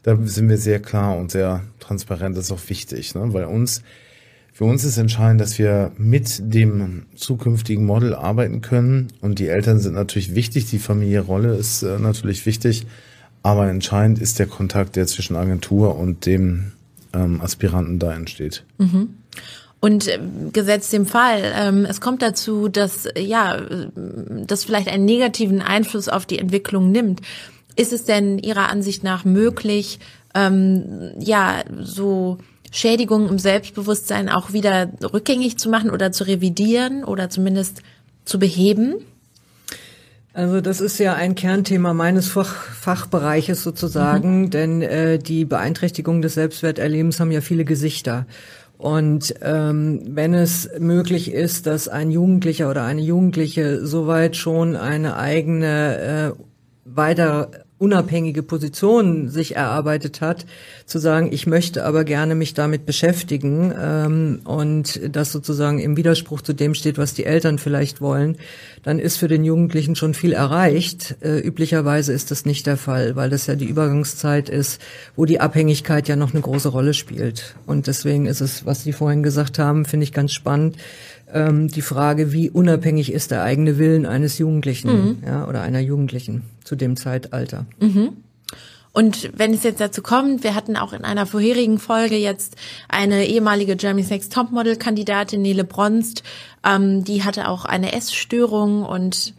Da 0.05 0.15
sind 0.23 0.49
wir 0.49 0.59
sehr 0.59 0.79
klar 0.79 1.17
und 1.17 1.31
sehr 1.31 1.63
transparent. 1.79 2.37
Das 2.37 2.45
ist 2.45 2.51
auch 2.51 2.69
wichtig, 2.69 3.15
ne? 3.15 3.33
weil 3.33 3.45
uns, 3.45 3.81
für 4.53 4.65
uns 4.65 4.83
ist 4.83 4.97
entscheidend, 4.97 5.41
dass 5.41 5.57
wir 5.57 5.91
mit 5.97 6.53
dem 6.53 7.07
zukünftigen 7.15 7.87
Model 7.87 8.13
arbeiten 8.13 8.61
können. 8.61 9.07
Und 9.21 9.39
die 9.39 9.47
Eltern 9.47 9.79
sind 9.79 9.95
natürlich 9.95 10.35
wichtig, 10.35 10.69
die 10.69 10.77
familiäre 10.77 11.55
ist 11.55 11.81
äh, 11.81 11.97
natürlich 11.97 12.45
wichtig. 12.45 12.85
Aber 13.41 13.67
entscheidend 13.67 14.19
ist 14.19 14.37
der 14.37 14.45
Kontakt, 14.45 14.95
der 14.95 15.07
zwischen 15.07 15.35
Agentur 15.35 15.97
und 15.97 16.27
dem 16.27 16.73
ähm, 17.11 17.41
Aspiranten 17.41 17.97
da 17.97 18.13
entsteht. 18.13 18.63
Mhm. 18.77 19.15
Und 19.79 20.07
äh, 20.07 20.19
gesetzt 20.53 20.93
dem 20.93 21.07
Fall, 21.07 21.51
ähm, 21.55 21.83
es 21.83 21.99
kommt 21.99 22.21
dazu, 22.21 22.67
dass 22.67 23.07
ja, 23.17 23.59
das 23.95 24.65
vielleicht 24.65 24.87
einen 24.87 25.05
negativen 25.05 25.63
Einfluss 25.63 26.09
auf 26.09 26.27
die 26.27 26.37
Entwicklung 26.37 26.91
nimmt. 26.91 27.21
Ist 27.75 27.93
es 27.93 28.05
denn 28.05 28.39
Ihrer 28.39 28.69
Ansicht 28.69 29.03
nach 29.03 29.25
möglich, 29.25 29.99
ähm, 30.33 31.11
ja, 31.19 31.63
so 31.81 32.37
Schädigungen 32.71 33.29
im 33.29 33.39
Selbstbewusstsein 33.39 34.29
auch 34.29 34.53
wieder 34.53 34.89
rückgängig 35.13 35.57
zu 35.57 35.69
machen 35.69 35.89
oder 35.89 36.11
zu 36.11 36.25
revidieren 36.25 37.03
oder 37.03 37.29
zumindest 37.29 37.81
zu 38.25 38.39
beheben? 38.39 38.95
Also 40.33 40.59
das 40.59 40.81
ist 40.81 40.97
ja 40.99 41.13
ein 41.13 41.35
Kernthema 41.35 41.93
meines 41.93 42.27
Fach 42.27 42.53
Fachbereiches 42.53 43.63
sozusagen, 43.63 44.41
mhm. 44.41 44.49
denn 44.49 44.81
äh, 44.81 45.17
die 45.17 45.45
Beeinträchtigung 45.45 46.21
des 46.21 46.33
Selbstwerterlebens 46.33 47.21
haben 47.21 47.31
ja 47.31 47.39
viele 47.39 47.63
Gesichter. 47.63 48.25
Und 48.77 49.33
ähm, 49.41 50.01
wenn 50.05 50.33
es 50.33 50.69
möglich 50.77 51.31
ist, 51.31 51.65
dass 51.65 51.87
ein 51.87 52.11
Jugendlicher 52.11 52.69
oder 52.69 52.83
eine 52.83 53.01
Jugendliche 53.01 53.85
soweit 53.87 54.35
schon 54.35 54.75
eine 54.75 55.15
eigene 55.15 56.33
äh, 56.35 56.43
weiter 56.83 57.51
unabhängige 57.77 58.41
Position 58.41 59.29
sich 59.29 59.57
erarbeitet 59.57 60.21
hat, 60.21 60.45
zu 60.85 60.97
sagen, 60.97 61.33
ich 61.33 61.45
möchte 61.45 61.85
aber 61.85 62.05
gerne 62.05 62.33
mich 62.33 62.53
damit 62.53 62.85
beschäftigen 62.85 63.73
ähm, 63.77 64.39
und 64.45 65.01
das 65.13 65.33
sozusagen 65.33 65.79
im 65.79 65.97
Widerspruch 65.97 66.41
zu 66.41 66.53
dem 66.53 66.73
steht, 66.73 66.97
was 66.97 67.13
die 67.13 67.25
Eltern 67.25 67.57
vielleicht 67.57 67.99
wollen, 67.99 68.37
dann 68.83 68.97
ist 68.97 69.17
für 69.17 69.27
den 69.27 69.43
Jugendlichen 69.43 69.95
schon 69.95 70.13
viel 70.13 70.31
erreicht. 70.31 71.17
Äh, 71.19 71.39
üblicherweise 71.39 72.13
ist 72.13 72.31
das 72.31 72.45
nicht 72.45 72.65
der 72.65 72.77
Fall, 72.77 73.17
weil 73.17 73.29
das 73.29 73.47
ja 73.47 73.55
die 73.55 73.65
Übergangszeit 73.65 74.47
ist, 74.47 74.79
wo 75.17 75.25
die 75.25 75.41
Abhängigkeit 75.41 76.07
ja 76.07 76.15
noch 76.15 76.33
eine 76.33 76.41
große 76.41 76.69
Rolle 76.69 76.93
spielt. 76.93 77.55
Und 77.65 77.87
deswegen 77.87 78.25
ist 78.25 78.39
es, 78.39 78.65
was 78.65 78.83
Sie 78.83 78.93
vorhin 78.93 79.21
gesagt 79.21 79.59
haben, 79.59 79.83
finde 79.83 80.05
ich 80.05 80.13
ganz 80.13 80.31
spannend, 80.31 80.77
ähm, 81.33 81.67
die 81.67 81.81
Frage, 81.81 82.31
wie 82.31 82.49
unabhängig 82.49 83.11
ist 83.11 83.31
der 83.31 83.43
eigene 83.43 83.77
Willen 83.77 84.05
eines 84.05 84.37
Jugendlichen 84.37 84.89
mhm. 84.89 85.17
ja, 85.25 85.47
oder 85.47 85.61
einer 85.61 85.79
Jugendlichen 85.79 86.43
zu 86.63 86.75
dem 86.75 86.95
Zeitalter. 86.97 87.65
Mhm. 87.79 88.17
Und 88.95 89.31
wenn 89.35 89.53
es 89.53 89.63
jetzt 89.63 89.81
dazu 89.81 90.01
kommt, 90.01 90.45
wir 90.45 90.55
hatten 90.55 90.77
auch 90.77 90.93
in 90.93 91.03
einer 91.03 91.25
vorherigen 91.25 91.79
Folge 91.79 92.15
jetzt 92.15 92.55
eine 92.87 93.25
ehemalige 93.25 93.75
Germany's 93.75 94.09
Next 94.09 94.31
Topmodel 94.31 94.77
Kandidatin 94.77 95.41
Nele 95.41 95.65
Bronst, 95.65 96.23
ähm, 96.65 97.03
die 97.03 97.23
hatte 97.23 97.49
auch 97.49 97.65
eine 97.65 97.91
Essstörung 97.91 98.83
und 98.83 99.33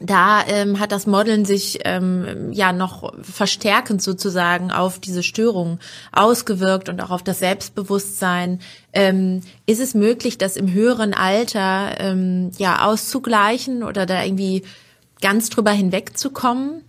da 0.00 0.42
ähm, 0.46 0.80
hat 0.80 0.92
das 0.92 1.06
Modeln 1.06 1.44
sich 1.44 1.80
ähm, 1.84 2.52
ja 2.52 2.72
noch 2.72 3.12
verstärkend 3.22 4.02
sozusagen 4.02 4.70
auf 4.70 4.98
diese 4.98 5.22
Störung 5.22 5.78
ausgewirkt 6.10 6.88
und 6.88 7.00
auch 7.00 7.10
auf 7.10 7.22
das 7.22 7.38
Selbstbewusstsein. 7.38 8.60
Ähm, 8.94 9.42
ist 9.66 9.80
es 9.80 9.94
möglich, 9.94 10.38
das 10.38 10.56
im 10.56 10.72
höheren 10.72 11.12
Alter 11.12 12.00
ähm, 12.00 12.50
ja 12.56 12.86
auszugleichen 12.86 13.82
oder 13.82 14.06
da 14.06 14.24
irgendwie 14.24 14.62
ganz 15.20 15.50
drüber 15.50 15.70
hinwegzukommen? 15.70 16.82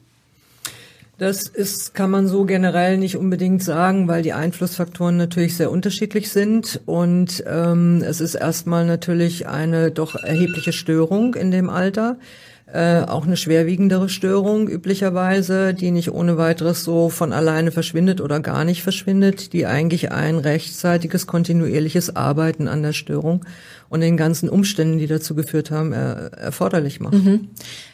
Das 1.18 1.48
ist, 1.48 1.94
kann 1.94 2.10
man 2.10 2.27
so 2.27 2.46
generell 2.46 2.98
nicht 2.98 3.15
unbedingt 3.15 3.62
sagen, 3.62 4.08
weil 4.08 4.24
die 4.24 4.34
Einflussfaktoren 4.34 5.18
natürlich 5.18 5.56
sehr 5.56 5.70
unterschiedlich 5.70 6.32
sind 6.32 6.82
und 6.88 7.44
ähm, 7.46 8.01
es 8.03 8.22
ist 8.22 8.34
erstmal 8.34 8.86
natürlich 8.86 9.48
eine 9.48 9.91
doch 9.91 10.15
erhebliche 10.15 10.74
Störung 10.74 11.36
in 11.36 11.51
dem 11.51 11.70
Alter. 11.70 12.18
Äh, 12.73 13.01
auch 13.01 13.25
eine 13.25 13.35
schwerwiegendere 13.35 14.07
Störung 14.07 14.69
üblicherweise, 14.69 15.73
die 15.73 15.91
nicht 15.91 16.13
ohne 16.13 16.37
weiteres 16.37 16.85
so 16.85 17.09
von 17.09 17.33
alleine 17.33 17.69
verschwindet 17.71 18.21
oder 18.21 18.39
gar 18.39 18.63
nicht 18.63 18.81
verschwindet, 18.81 19.51
die 19.51 19.65
eigentlich 19.65 20.13
ein 20.13 20.37
rechtzeitiges, 20.37 21.27
kontinuierliches 21.27 22.15
Arbeiten 22.15 22.69
an 22.69 22.81
der 22.81 22.93
Störung 22.93 23.45
und 23.91 24.00
den 24.00 24.15
ganzen 24.15 24.48
Umständen, 24.48 25.00
die 25.00 25.07
dazu 25.07 25.36
geführt 25.36 25.69
haben, 25.69 25.91
er, 25.91 26.31
erforderlich 26.38 27.01
macht. 27.01 27.13
Mhm. 27.13 27.50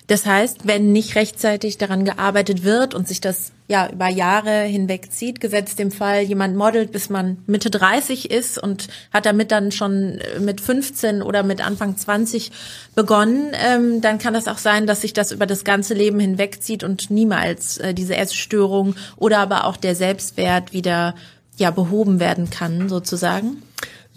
Das 0.05 0.27
heißt, 0.27 0.67
wenn 0.67 0.91
nicht 0.91 1.15
rechtzeitig 1.15 1.79
daran 1.79 2.05
gearbeitet 2.05 2.63
wird 2.63 2.93
und 2.93 3.07
sich 3.07 3.19
das 3.19 3.51
ja 3.67 3.89
über 3.91 4.07
Jahre 4.07 4.61
hinweg 4.61 5.11
zieht, 5.11 5.41
gesetzt 5.41 5.79
dem 5.79 5.89
Fall, 5.89 6.21
jemand 6.21 6.55
modelt, 6.55 6.91
bis 6.91 7.09
man 7.09 7.39
Mitte 7.47 7.71
30 7.71 8.29
ist 8.29 8.61
und 8.61 8.89
hat 9.11 9.25
damit 9.25 9.51
dann 9.51 9.71
schon 9.71 10.19
mit 10.39 10.61
15 10.61 11.23
oder 11.23 11.41
mit 11.41 11.65
Anfang 11.65 11.97
20 11.97 12.51
begonnen, 12.93 13.53
ähm, 13.53 13.99
dann 13.99 14.19
kann 14.19 14.35
das 14.35 14.47
auch 14.47 14.59
sein, 14.59 14.85
dass 14.85 15.01
sich 15.01 15.13
das 15.13 15.31
über 15.31 15.47
das 15.47 15.63
ganze 15.63 15.95
Leben 15.95 16.19
hinwegzieht 16.19 16.83
und 16.83 17.09
niemals 17.09 17.79
äh, 17.79 17.95
diese 17.95 18.15
Essstörung 18.15 18.93
oder 19.15 19.39
aber 19.39 19.65
auch 19.65 19.77
der 19.77 19.95
Selbstwert 19.95 20.73
wieder 20.73 21.15
ja 21.57 21.71
behoben 21.71 22.19
werden 22.19 22.51
kann, 22.51 22.87
sozusagen. 22.87 23.63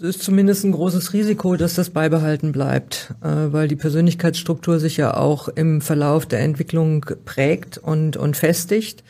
Es 0.01 0.15
ist 0.15 0.23
zumindest 0.23 0.63
ein 0.63 0.71
großes 0.71 1.13
Risiko, 1.13 1.55
dass 1.57 1.75
das 1.75 1.91
beibehalten 1.91 2.51
bleibt, 2.51 3.13
äh, 3.21 3.27
weil 3.27 3.67
die 3.67 3.75
Persönlichkeitsstruktur 3.75 4.79
sich 4.79 4.97
ja 4.97 5.15
auch 5.15 5.47
im 5.47 5.79
Verlauf 5.79 6.25
der 6.25 6.39
Entwicklung 6.39 7.05
prägt 7.23 7.77
und, 7.77 8.17
und 8.17 8.35
festigt. 8.35 9.03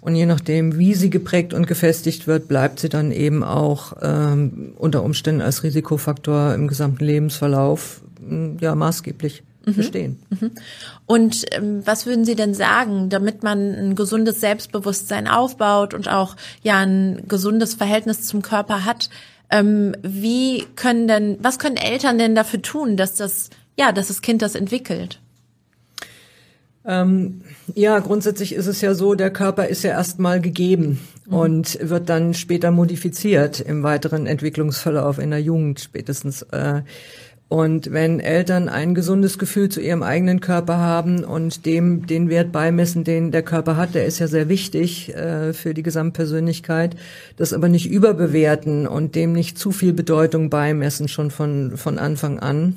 Und 0.00 0.16
je 0.16 0.24
nachdem, 0.24 0.78
wie 0.78 0.94
sie 0.94 1.10
geprägt 1.10 1.52
und 1.52 1.66
gefestigt 1.66 2.26
wird, 2.26 2.48
bleibt 2.48 2.80
sie 2.80 2.88
dann 2.88 3.12
eben 3.12 3.44
auch 3.44 3.92
ähm, 4.00 4.72
unter 4.78 5.02
Umständen 5.02 5.42
als 5.42 5.64
Risikofaktor 5.64 6.54
im 6.54 6.66
gesamten 6.66 7.04
Lebensverlauf 7.04 8.00
ja 8.58 8.74
maßgeblich 8.74 9.42
mhm. 9.66 9.74
bestehen. 9.74 10.18
Mhm. 10.30 10.50
Und 11.04 11.44
ähm, 11.52 11.82
was 11.84 12.06
würden 12.06 12.24
Sie 12.24 12.36
denn 12.36 12.54
sagen, 12.54 13.10
damit 13.10 13.42
man 13.42 13.74
ein 13.74 13.94
gesundes 13.96 14.40
Selbstbewusstsein 14.40 15.28
aufbaut 15.28 15.92
und 15.92 16.08
auch 16.08 16.36
ja 16.62 16.78
ein 16.78 17.24
gesundes 17.28 17.74
Verhältnis 17.74 18.22
zum 18.22 18.40
Körper 18.40 18.86
hat? 18.86 19.10
Ähm, 19.50 19.94
wie 20.02 20.66
können 20.76 21.08
denn, 21.08 21.38
was 21.40 21.58
können 21.58 21.76
Eltern 21.76 22.18
denn 22.18 22.34
dafür 22.34 22.60
tun, 22.60 22.96
dass 22.96 23.14
das, 23.14 23.50
ja, 23.78 23.92
dass 23.92 24.08
das 24.08 24.20
Kind 24.22 24.42
das 24.42 24.54
entwickelt? 24.54 25.20
Ähm, 26.84 27.42
ja, 27.74 27.98
grundsätzlich 27.98 28.54
ist 28.54 28.66
es 28.66 28.80
ja 28.80 28.94
so, 28.94 29.14
der 29.14 29.30
Körper 29.30 29.66
ist 29.66 29.82
ja 29.82 29.90
erstmal 29.90 30.40
gegeben 30.40 31.00
mhm. 31.26 31.34
und 31.34 31.78
wird 31.82 32.08
dann 32.08 32.32
später 32.34 32.70
modifiziert 32.70 33.60
im 33.60 33.82
weiteren 33.82 34.26
Entwicklungsverlauf 34.26 35.18
in 35.18 35.30
der 35.30 35.42
Jugend 35.42 35.80
spätestens. 35.80 36.42
Äh, 36.42 36.82
und 37.48 37.92
wenn 37.92 38.20
Eltern 38.20 38.68
ein 38.68 38.94
gesundes 38.94 39.38
Gefühl 39.38 39.70
zu 39.70 39.80
ihrem 39.80 40.02
eigenen 40.02 40.40
Körper 40.40 40.76
haben 40.76 41.24
und 41.24 41.64
dem 41.64 42.06
den 42.06 42.28
Wert 42.28 42.52
beimessen, 42.52 43.04
den 43.04 43.30
der 43.30 43.42
Körper 43.42 43.76
hat, 43.76 43.94
der 43.94 44.04
ist 44.04 44.18
ja 44.18 44.28
sehr 44.28 44.50
wichtig 44.50 45.14
äh, 45.14 45.54
für 45.54 45.72
die 45.72 45.82
Gesamtpersönlichkeit, 45.82 46.94
das 47.36 47.54
aber 47.54 47.70
nicht 47.70 47.88
überbewerten 47.88 48.86
und 48.86 49.14
dem 49.14 49.32
nicht 49.32 49.58
zu 49.58 49.72
viel 49.72 49.94
Bedeutung 49.94 50.50
beimessen 50.50 51.08
schon 51.08 51.30
von, 51.30 51.78
von 51.78 51.98
Anfang 51.98 52.38
an. 52.38 52.76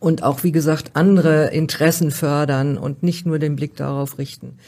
Und 0.00 0.24
auch, 0.24 0.42
wie 0.42 0.52
gesagt, 0.52 0.90
andere 0.94 1.54
Interessen 1.54 2.10
fördern 2.10 2.76
und 2.76 3.04
nicht 3.04 3.26
nur 3.26 3.38
den 3.38 3.54
Blick 3.54 3.76
darauf 3.76 4.18
richten. 4.18 4.58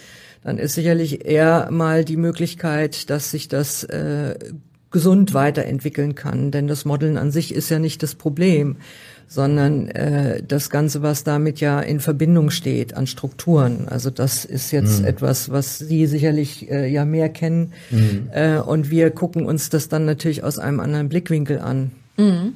Dann 0.45 0.56
ist 0.56 0.75
sicherlich 0.75 1.26
eher 1.26 1.68
mal 1.73 2.04
die 2.04 2.16
Möglichkeit, 2.16 3.11
dass 3.11 3.33
sich 3.33 3.49
das 3.49 3.83
äh, 3.85 4.37
gesund 4.92 5.35
weiterentwickeln 5.35 6.14
kann. 6.14 6.52
Denn 6.52 6.68
das 6.68 6.85
Modeln 6.85 7.18
an 7.18 7.33
sich 7.33 7.52
ist 7.52 7.68
ja 7.68 7.80
nicht 7.80 8.02
das 8.02 8.14
Problem 8.14 8.76
sondern 9.28 9.88
äh, 9.88 10.42
das 10.42 10.71
Ganze, 10.71 11.02
was 11.02 11.25
damit 11.25 11.61
ja 11.61 11.80
in 11.80 12.00
Verbindung 12.00 12.50
steht 12.50 12.95
an 12.95 13.06
Strukturen. 13.06 13.88
Also 13.88 14.11
das 14.11 14.45
ist 14.45 14.71
jetzt 14.71 15.00
mhm. 15.00 15.06
etwas, 15.06 15.50
was 15.50 15.78
Sie 15.78 16.06
sicherlich 16.06 16.71
äh, 16.71 16.88
ja 16.88 17.04
mehr 17.04 17.28
kennen. 17.28 17.73
Mhm. 17.90 18.30
Äh, 18.33 18.59
und 18.59 18.90
wir 18.90 19.11
gucken 19.11 19.47
uns 19.47 19.68
das 19.68 19.88
dann 19.88 20.04
natürlich 20.04 20.45
aus 20.45 20.59
einem 20.59 20.80
anderen 20.80 21.09
Blickwinkel 21.09 21.59
an. 21.59 21.90
Mhm. 22.16 22.54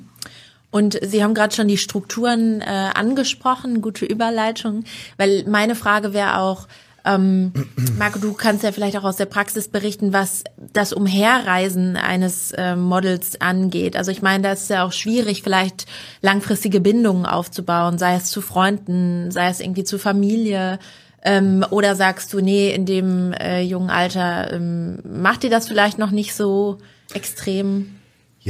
Und 0.70 0.98
Sie 1.02 1.24
haben 1.24 1.34
gerade 1.34 1.54
schon 1.54 1.66
die 1.66 1.78
Strukturen 1.78 2.60
äh, 2.60 2.64
angesprochen, 2.64 3.80
gute 3.80 4.06
Überleitung, 4.06 4.84
weil 5.16 5.44
meine 5.48 5.74
Frage 5.74 6.12
wäre 6.12 6.38
auch, 6.38 6.68
ähm, 7.04 7.52
Marco, 7.98 8.18
du 8.18 8.32
kannst 8.32 8.64
ja 8.64 8.72
vielleicht 8.72 8.96
auch 8.96 9.04
aus 9.04 9.16
der 9.16 9.26
Praxis 9.26 9.68
berichten, 9.68 10.12
was 10.12 10.44
das 10.72 10.92
Umherreisen 10.92 11.96
eines 11.96 12.52
äh, 12.52 12.76
Models 12.76 13.40
angeht. 13.40 13.96
Also 13.96 14.10
ich 14.10 14.22
meine, 14.22 14.42
da 14.42 14.52
ist 14.52 14.70
ja 14.70 14.84
auch 14.84 14.92
schwierig, 14.92 15.42
vielleicht 15.42 15.86
langfristige 16.20 16.80
Bindungen 16.80 17.26
aufzubauen, 17.26 17.98
sei 17.98 18.16
es 18.16 18.26
zu 18.26 18.40
Freunden, 18.40 19.30
sei 19.30 19.48
es 19.48 19.60
irgendwie 19.60 19.84
zu 19.84 19.98
Familie. 19.98 20.78
Ähm, 21.22 21.64
oder 21.70 21.96
sagst 21.96 22.32
du, 22.32 22.40
nee, 22.40 22.72
in 22.72 22.86
dem 22.86 23.32
äh, 23.32 23.60
jungen 23.60 23.90
Alter 23.90 24.52
ähm, 24.52 25.00
macht 25.04 25.42
dir 25.42 25.50
das 25.50 25.68
vielleicht 25.68 25.98
noch 25.98 26.10
nicht 26.10 26.34
so 26.34 26.78
extrem? 27.12 27.99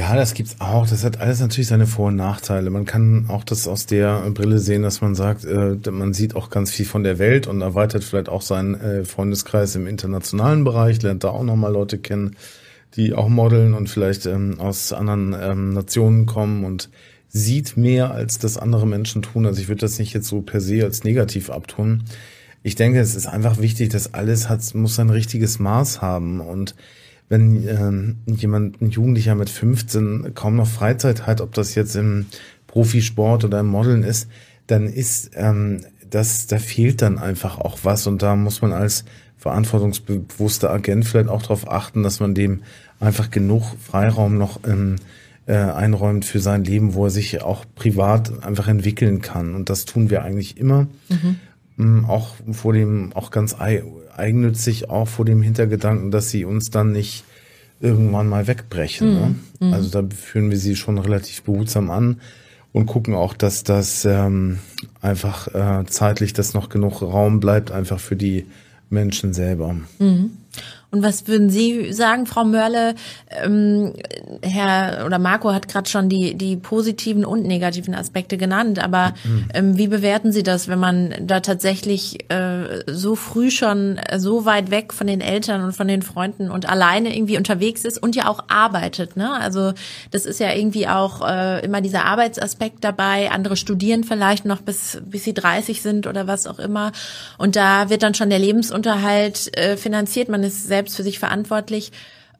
Ja, 0.00 0.16
das 0.16 0.32
gibt's 0.32 0.56
auch. 0.60 0.88
Das 0.88 1.04
hat 1.04 1.20
alles 1.20 1.40
natürlich 1.40 1.66
seine 1.66 1.86
Vor- 1.86 2.08
und 2.08 2.16
Nachteile. 2.16 2.70
Man 2.70 2.86
kann 2.86 3.26
auch 3.28 3.44
das 3.44 3.68
aus 3.68 3.84
der 3.84 4.30
Brille 4.30 4.58
sehen, 4.58 4.82
dass 4.82 5.02
man 5.02 5.14
sagt, 5.14 5.44
äh, 5.44 5.76
man 5.90 6.14
sieht 6.14 6.34
auch 6.36 6.48
ganz 6.48 6.70
viel 6.70 6.86
von 6.86 7.02
der 7.02 7.18
Welt 7.18 7.46
und 7.46 7.60
erweitert 7.60 8.02
vielleicht 8.02 8.30
auch 8.30 8.40
seinen 8.40 8.80
äh, 8.80 9.04
Freundeskreis 9.04 9.76
im 9.76 9.86
internationalen 9.86 10.64
Bereich, 10.64 11.02
lernt 11.02 11.22
da 11.22 11.28
auch 11.28 11.42
nochmal 11.42 11.74
Leute 11.74 11.98
kennen, 11.98 12.34
die 12.96 13.12
auch 13.12 13.28
modeln 13.28 13.74
und 13.74 13.90
vielleicht 13.90 14.24
ähm, 14.24 14.58
aus 14.58 14.94
anderen 14.94 15.36
ähm, 15.38 15.74
Nationen 15.74 16.24
kommen 16.24 16.64
und 16.64 16.88
sieht 17.28 17.76
mehr, 17.76 18.10
als 18.10 18.38
das 18.38 18.56
andere 18.56 18.86
Menschen 18.86 19.20
tun. 19.20 19.44
Also 19.44 19.60
ich 19.60 19.68
würde 19.68 19.82
das 19.82 19.98
nicht 19.98 20.14
jetzt 20.14 20.28
so 20.28 20.40
per 20.40 20.62
se 20.62 20.82
als 20.82 21.04
negativ 21.04 21.50
abtun. 21.50 22.04
Ich 22.62 22.74
denke, 22.74 23.00
es 23.00 23.14
ist 23.14 23.26
einfach 23.26 23.58
wichtig, 23.58 23.90
dass 23.90 24.14
alles 24.14 24.48
hat, 24.48 24.74
muss 24.74 24.98
ein 24.98 25.10
richtiges 25.10 25.58
Maß 25.58 26.00
haben 26.00 26.40
und 26.40 26.74
wenn 27.30 27.66
ähm, 27.66 28.16
jemand, 28.26 28.82
ein 28.82 28.90
Jugendlicher 28.90 29.36
mit 29.36 29.48
15 29.48 30.34
kaum 30.34 30.56
noch 30.56 30.68
Freizeit 30.68 31.26
hat, 31.26 31.40
ob 31.40 31.54
das 31.54 31.74
jetzt 31.74 31.94
im 31.96 32.26
Profisport 32.66 33.44
oder 33.44 33.60
im 33.60 33.68
Modeln 33.68 34.02
ist, 34.02 34.28
dann 34.66 34.86
ist 34.86 35.30
ähm, 35.34 35.80
das, 36.10 36.48
da 36.48 36.58
fehlt 36.58 37.02
dann 37.02 37.18
einfach 37.18 37.58
auch 37.58 37.78
was 37.84 38.06
und 38.06 38.20
da 38.20 38.34
muss 38.34 38.62
man 38.62 38.72
als 38.72 39.04
verantwortungsbewusster 39.38 40.70
Agent 40.70 41.06
vielleicht 41.06 41.28
auch 41.28 41.42
darauf 41.42 41.70
achten, 41.70 42.02
dass 42.02 42.20
man 42.20 42.34
dem 42.34 42.62
einfach 42.98 43.30
genug 43.30 43.74
Freiraum 43.80 44.36
noch 44.36 44.60
ähm, 44.66 44.96
äh, 45.46 45.54
einräumt 45.54 46.24
für 46.24 46.40
sein 46.40 46.64
Leben, 46.64 46.94
wo 46.94 47.04
er 47.04 47.10
sich 47.10 47.40
auch 47.42 47.64
privat 47.74 48.44
einfach 48.44 48.68
entwickeln 48.68 49.22
kann. 49.22 49.54
Und 49.54 49.70
das 49.70 49.84
tun 49.84 50.10
wir 50.10 50.22
eigentlich 50.22 50.58
immer. 50.58 50.88
Mhm. 51.08 51.36
Ähm, 51.80 52.04
auch 52.06 52.34
vor 52.52 52.72
dem, 52.72 53.12
auch 53.14 53.30
ganz 53.30 53.56
eigennützig 53.58 54.90
auch 54.90 55.08
vor 55.08 55.24
dem 55.24 55.42
Hintergedanken, 55.42 56.10
dass 56.10 56.30
sie 56.30 56.44
uns 56.44 56.70
dann 56.70 56.92
nicht 56.92 57.24
irgendwann 57.80 58.28
mal 58.28 58.46
wegbrechen. 58.46 59.08
Mhm. 59.08 59.14
Ne? 59.14 59.34
Mhm. 59.60 59.72
Also 59.72 59.90
da 59.90 60.08
führen 60.14 60.50
wir 60.50 60.58
sie 60.58 60.76
schon 60.76 60.98
relativ 60.98 61.42
behutsam 61.42 61.90
an 61.90 62.20
und 62.72 62.86
gucken 62.86 63.14
auch, 63.14 63.34
dass 63.34 63.64
das 63.64 64.04
ähm, 64.04 64.58
einfach 65.00 65.48
äh, 65.54 65.84
zeitlich, 65.86 66.32
dass 66.32 66.54
noch 66.54 66.68
genug 66.68 67.02
Raum 67.02 67.40
bleibt, 67.40 67.72
einfach 67.72 67.98
für 67.98 68.16
die 68.16 68.46
Menschen 68.90 69.32
selber. 69.32 69.76
Mhm. 69.98 70.30
Und 70.92 71.02
was 71.02 71.28
würden 71.28 71.50
Sie 71.50 71.92
sagen, 71.92 72.26
Frau 72.26 72.44
Mörle? 72.44 72.94
Ähm, 73.30 73.92
Herr 74.42 75.06
oder 75.06 75.18
Marco 75.18 75.52
hat 75.52 75.68
gerade 75.68 75.88
schon 75.88 76.08
die, 76.08 76.34
die 76.34 76.56
positiven 76.56 77.24
und 77.24 77.44
negativen 77.44 77.94
Aspekte 77.94 78.36
genannt, 78.36 78.82
aber 78.82 79.14
ähm, 79.54 79.78
wie 79.78 79.86
bewerten 79.86 80.32
Sie 80.32 80.42
das, 80.42 80.66
wenn 80.66 80.80
man 80.80 81.14
da 81.20 81.40
tatsächlich 81.40 82.30
äh, 82.30 82.82
so 82.86 83.14
früh 83.14 83.50
schon 83.50 84.00
so 84.16 84.44
weit 84.44 84.70
weg 84.70 84.92
von 84.92 85.06
den 85.06 85.20
Eltern 85.20 85.62
und 85.62 85.72
von 85.72 85.86
den 85.86 86.02
Freunden 86.02 86.50
und 86.50 86.68
alleine 86.68 87.14
irgendwie 87.14 87.36
unterwegs 87.36 87.84
ist 87.84 88.02
und 88.02 88.16
ja 88.16 88.28
auch 88.28 88.44
arbeitet? 88.48 89.16
Ne? 89.16 89.30
Also 89.32 89.72
das 90.10 90.24
ist 90.26 90.40
ja 90.40 90.52
irgendwie 90.52 90.88
auch 90.88 91.26
äh, 91.26 91.64
immer 91.64 91.80
dieser 91.80 92.04
Arbeitsaspekt 92.04 92.82
dabei. 92.82 93.30
Andere 93.30 93.56
studieren 93.56 94.02
vielleicht 94.02 94.44
noch 94.44 94.60
bis, 94.60 95.00
bis 95.04 95.24
sie 95.24 95.34
30 95.34 95.82
sind 95.82 96.06
oder 96.06 96.26
was 96.26 96.46
auch 96.46 96.58
immer. 96.58 96.90
Und 97.38 97.54
da 97.54 97.90
wird 97.90 98.02
dann 98.02 98.14
schon 98.14 98.30
der 98.30 98.38
Lebensunterhalt 98.38 99.56
äh, 99.56 99.76
finanziert. 99.76 100.28
Man 100.28 100.42
ist 100.42 100.66
selbst 100.80 100.96
für 100.96 101.02
sich 101.02 101.18
verantwortlich. 101.18 101.92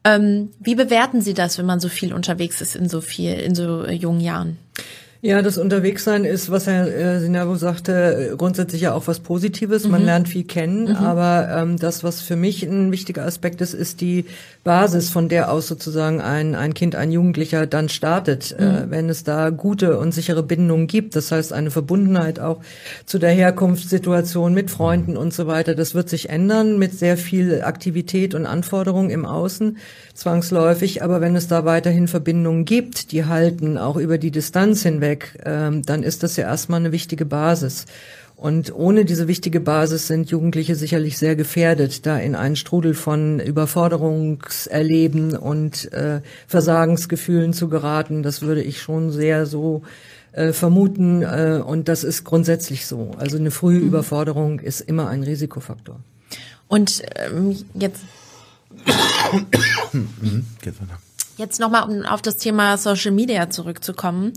Ähm, 0.03 0.49
wie 0.59 0.73
bewerten 0.73 1.21
Sie 1.21 1.35
das, 1.35 1.59
wenn 1.59 1.67
man 1.67 1.79
so 1.79 1.87
viel 1.87 2.11
unterwegs 2.11 2.59
ist 2.59 2.75
in 2.75 2.89
so 2.89 3.01
viel, 3.01 3.33
in 3.33 3.53
so 3.53 3.83
äh, 3.83 3.93
jungen 3.93 4.19
Jahren? 4.19 4.57
Ja, 5.23 5.43
das 5.43 5.59
Unterwegssein 5.59 6.25
ist, 6.25 6.49
was 6.49 6.65
Herr 6.65 6.87
äh, 6.87 7.19
Sinabo 7.19 7.53
sagte, 7.53 8.33
grundsätzlich 8.39 8.81
ja 8.81 8.93
auch 8.93 9.05
was 9.05 9.19
Positives. 9.19 9.87
Man 9.87 10.01
mhm. 10.01 10.07
lernt 10.07 10.29
viel 10.29 10.45
kennen, 10.45 10.85
mhm. 10.85 10.95
aber 10.95 11.47
ähm, 11.55 11.77
das, 11.77 12.03
was 12.03 12.21
für 12.21 12.35
mich 12.35 12.63
ein 12.63 12.91
wichtiger 12.91 13.23
Aspekt 13.23 13.61
ist, 13.61 13.75
ist 13.75 14.01
die 14.01 14.25
Basis, 14.63 15.11
von 15.11 15.29
der 15.29 15.51
aus 15.51 15.67
sozusagen 15.67 16.21
ein, 16.21 16.55
ein 16.55 16.73
Kind, 16.73 16.95
ein 16.95 17.11
Jugendlicher 17.11 17.67
dann 17.67 17.87
startet, 17.87 18.55
äh, 18.57 18.63
mhm. 18.63 18.69
äh, 18.71 18.89
wenn 18.89 19.09
es 19.09 19.23
da 19.23 19.51
gute 19.51 19.99
und 19.99 20.11
sichere 20.11 20.41
Bindungen 20.41 20.87
gibt. 20.87 21.15
Das 21.15 21.31
heißt, 21.31 21.53
eine 21.53 21.69
Verbundenheit 21.69 22.39
auch 22.39 22.61
zu 23.05 23.19
der 23.19 23.31
Herkunftssituation 23.31 24.55
mit 24.55 24.71
Freunden 24.71 25.17
und 25.17 25.35
so 25.35 25.45
weiter. 25.45 25.75
Das 25.75 25.93
wird 25.93 26.09
sich 26.09 26.29
ändern 26.29 26.79
mit 26.79 26.97
sehr 26.97 27.15
viel 27.15 27.61
Aktivität 27.61 28.33
und 28.33 28.47
Anforderungen 28.47 29.11
im 29.11 29.27
Außen, 29.27 29.77
zwangsläufig. 30.15 31.03
Aber 31.03 31.21
wenn 31.21 31.35
es 31.35 31.47
da 31.47 31.63
weiterhin 31.63 32.07
Verbindungen 32.07 32.65
gibt, 32.65 33.11
die 33.11 33.25
halten, 33.25 33.77
auch 33.77 33.97
über 33.97 34.17
die 34.17 34.31
Distanz 34.31 34.81
hinweg, 34.81 35.10
weg, 35.11 35.39
ähm, 35.45 35.83
dann 35.83 36.03
ist 36.03 36.23
das 36.23 36.37
ja 36.37 36.45
erstmal 36.45 36.79
eine 36.79 36.91
wichtige 36.91 37.25
Basis. 37.25 37.85
Und 38.35 38.73
ohne 38.73 39.05
diese 39.05 39.27
wichtige 39.27 39.59
Basis 39.59 40.07
sind 40.07 40.31
Jugendliche 40.31 40.75
sicherlich 40.75 41.19
sehr 41.19 41.35
gefährdet, 41.35 42.07
da 42.07 42.17
in 42.17 42.33
einen 42.33 42.55
Strudel 42.55 42.95
von 42.95 43.39
Überforderungserleben 43.39 45.37
und 45.37 45.93
äh, 45.93 46.21
Versagensgefühlen 46.47 47.53
zu 47.53 47.69
geraten. 47.69 48.23
Das 48.23 48.41
würde 48.41 48.63
ich 48.63 48.81
schon 48.81 49.11
sehr 49.11 49.45
so 49.45 49.83
äh, 50.31 50.53
vermuten. 50.53 51.21
Äh, 51.21 51.61
und 51.63 51.87
das 51.87 52.03
ist 52.03 52.23
grundsätzlich 52.23 52.87
so. 52.87 53.11
Also 53.19 53.37
eine 53.37 53.51
frühe 53.51 53.79
mhm. 53.79 53.87
Überforderung 53.87 54.59
ist 54.59 54.81
immer 54.81 55.07
ein 55.07 55.21
Risikofaktor. 55.21 55.99
Und 56.67 57.03
ähm, 57.17 57.57
jetzt. 57.75 58.01
Mhm, 59.91 60.47
jetzt 61.37 61.59
nochmal, 61.59 61.87
um 61.87 62.05
auf 62.05 62.23
das 62.23 62.37
Thema 62.37 62.77
Social 62.77 63.11
Media 63.11 63.51
zurückzukommen. 63.51 64.33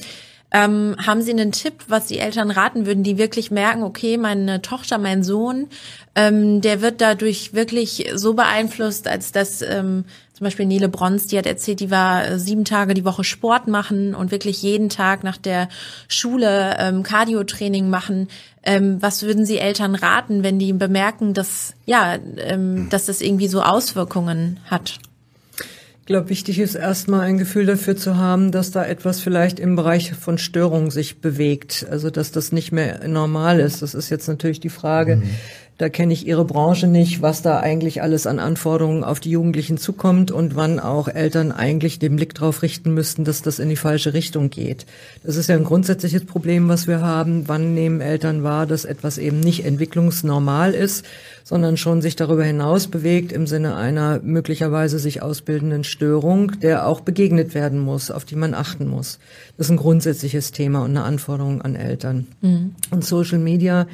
Ähm, 0.50 0.94
haben 1.04 1.22
Sie 1.22 1.32
einen 1.32 1.50
Tipp, 1.50 1.84
was 1.88 2.06
die 2.06 2.18
Eltern 2.18 2.50
raten 2.50 2.86
würden, 2.86 3.02
die 3.02 3.18
wirklich 3.18 3.50
merken, 3.50 3.82
okay, 3.82 4.16
meine 4.16 4.62
Tochter, 4.62 4.98
mein 4.98 5.24
Sohn, 5.24 5.68
ähm, 6.14 6.60
der 6.60 6.80
wird 6.80 7.00
dadurch 7.00 7.54
wirklich 7.54 8.10
so 8.14 8.34
beeinflusst, 8.34 9.08
als 9.08 9.32
dass 9.32 9.62
ähm, 9.62 10.04
zum 10.34 10.44
Beispiel 10.44 10.66
Nele 10.66 10.88
Brons, 10.88 11.28
die 11.28 11.38
hat 11.38 11.46
erzählt, 11.46 11.80
die 11.80 11.90
war 11.90 12.26
äh, 12.26 12.38
sieben 12.38 12.64
Tage 12.64 12.94
die 12.94 13.04
Woche 13.04 13.24
Sport 13.24 13.68
machen 13.68 14.14
und 14.14 14.30
wirklich 14.32 14.62
jeden 14.62 14.88
Tag 14.88 15.22
nach 15.22 15.36
der 15.36 15.68
Schule 16.08 16.76
ähm, 16.78 17.04
Cardio-Training 17.04 17.88
machen. 17.88 18.28
Ähm, 18.64 19.00
was 19.00 19.22
würden 19.22 19.46
Sie 19.46 19.58
Eltern 19.58 19.94
raten, 19.94 20.42
wenn 20.42 20.58
die 20.58 20.72
bemerken, 20.72 21.34
dass 21.34 21.74
ja, 21.86 22.16
ähm, 22.38 22.88
dass 22.90 23.06
das 23.06 23.20
irgendwie 23.20 23.48
so 23.48 23.62
Auswirkungen 23.62 24.58
hat? 24.66 24.98
Ich 26.04 26.06
glaube, 26.06 26.28
wichtig 26.28 26.58
ist 26.58 26.74
erstmal 26.74 27.20
ein 27.20 27.38
Gefühl 27.38 27.64
dafür 27.64 27.96
zu 27.96 28.18
haben, 28.18 28.52
dass 28.52 28.70
da 28.70 28.84
etwas 28.84 29.22
vielleicht 29.22 29.58
im 29.58 29.74
Bereich 29.74 30.12
von 30.12 30.36
Störung 30.36 30.90
sich 30.90 31.22
bewegt. 31.22 31.86
Also, 31.90 32.10
dass 32.10 32.30
das 32.30 32.52
nicht 32.52 32.72
mehr 32.72 33.08
normal 33.08 33.58
ist. 33.58 33.80
Das 33.80 33.94
ist 33.94 34.10
jetzt 34.10 34.28
natürlich 34.28 34.60
die 34.60 34.68
Frage, 34.68 35.16
mhm. 35.16 35.30
Da 35.76 35.88
kenne 35.88 36.12
ich 36.12 36.24
Ihre 36.24 36.44
Branche 36.44 36.86
nicht, 36.86 37.20
was 37.20 37.42
da 37.42 37.58
eigentlich 37.58 38.00
alles 38.00 38.28
an 38.28 38.38
Anforderungen 38.38 39.02
auf 39.02 39.18
die 39.18 39.30
Jugendlichen 39.30 39.76
zukommt 39.76 40.30
und 40.30 40.54
wann 40.54 40.78
auch 40.78 41.08
Eltern 41.08 41.50
eigentlich 41.50 41.98
den 41.98 42.14
Blick 42.14 42.34
darauf 42.34 42.62
richten 42.62 42.94
müssten, 42.94 43.24
dass 43.24 43.42
das 43.42 43.58
in 43.58 43.68
die 43.68 43.76
falsche 43.76 44.14
Richtung 44.14 44.50
geht. 44.50 44.86
Das 45.24 45.34
ist 45.34 45.48
ja 45.48 45.56
ein 45.56 45.64
grundsätzliches 45.64 46.26
Problem, 46.26 46.68
was 46.68 46.86
wir 46.86 47.00
haben. 47.00 47.48
Wann 47.48 47.74
nehmen 47.74 48.00
Eltern 48.00 48.44
wahr, 48.44 48.66
dass 48.66 48.84
etwas 48.84 49.18
eben 49.18 49.40
nicht 49.40 49.64
entwicklungsnormal 49.64 50.74
ist, 50.74 51.04
sondern 51.42 51.76
schon 51.76 52.02
sich 52.02 52.14
darüber 52.14 52.44
hinaus 52.44 52.86
bewegt 52.86 53.32
im 53.32 53.48
Sinne 53.48 53.74
einer 53.74 54.20
möglicherweise 54.22 55.00
sich 55.00 55.22
ausbildenden 55.22 55.82
Störung, 55.82 56.52
der 56.60 56.86
auch 56.86 57.00
begegnet 57.00 57.52
werden 57.52 57.80
muss, 57.80 58.12
auf 58.12 58.24
die 58.24 58.36
man 58.36 58.54
achten 58.54 58.86
muss. 58.86 59.18
Das 59.56 59.66
ist 59.66 59.72
ein 59.72 59.76
grundsätzliches 59.76 60.52
Thema 60.52 60.84
und 60.84 60.90
eine 60.90 61.02
Anforderung 61.02 61.62
an 61.62 61.74
Eltern. 61.74 62.28
Mhm. 62.42 62.76
Und 62.90 63.04
Social 63.04 63.40
Media 63.40 63.88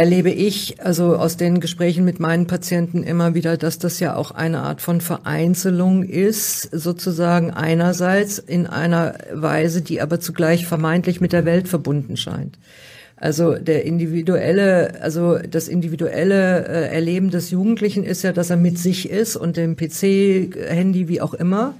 erlebe 0.00 0.30
ich, 0.30 0.82
also 0.82 1.14
aus 1.14 1.36
den 1.36 1.60
Gesprächen 1.60 2.06
mit 2.06 2.20
meinen 2.20 2.46
Patienten 2.46 3.02
immer 3.02 3.34
wieder, 3.34 3.58
dass 3.58 3.78
das 3.78 4.00
ja 4.00 4.16
auch 4.16 4.30
eine 4.30 4.60
Art 4.60 4.80
von 4.80 5.02
Vereinzelung 5.02 6.04
ist, 6.04 6.62
sozusagen 6.72 7.50
einerseits 7.50 8.38
in 8.38 8.66
einer 8.66 9.16
Weise, 9.30 9.82
die 9.82 10.00
aber 10.00 10.18
zugleich 10.18 10.64
vermeintlich 10.64 11.20
mit 11.20 11.34
der 11.34 11.44
Welt 11.44 11.68
verbunden 11.68 12.16
scheint. 12.16 12.58
Also 13.16 13.56
der 13.56 13.84
individuelle, 13.84 15.02
also 15.02 15.36
das 15.36 15.68
individuelle 15.68 16.66
äh, 16.66 16.94
Erleben 16.94 17.28
des 17.30 17.50
Jugendlichen 17.50 18.02
ist 18.02 18.22
ja, 18.22 18.32
dass 18.32 18.48
er 18.48 18.56
mit 18.56 18.78
sich 18.78 19.10
ist 19.10 19.36
und 19.36 19.58
dem 19.58 19.76
PC, 19.76 20.56
Handy, 20.70 21.08
wie 21.08 21.20
auch 21.20 21.34
immer 21.34 21.74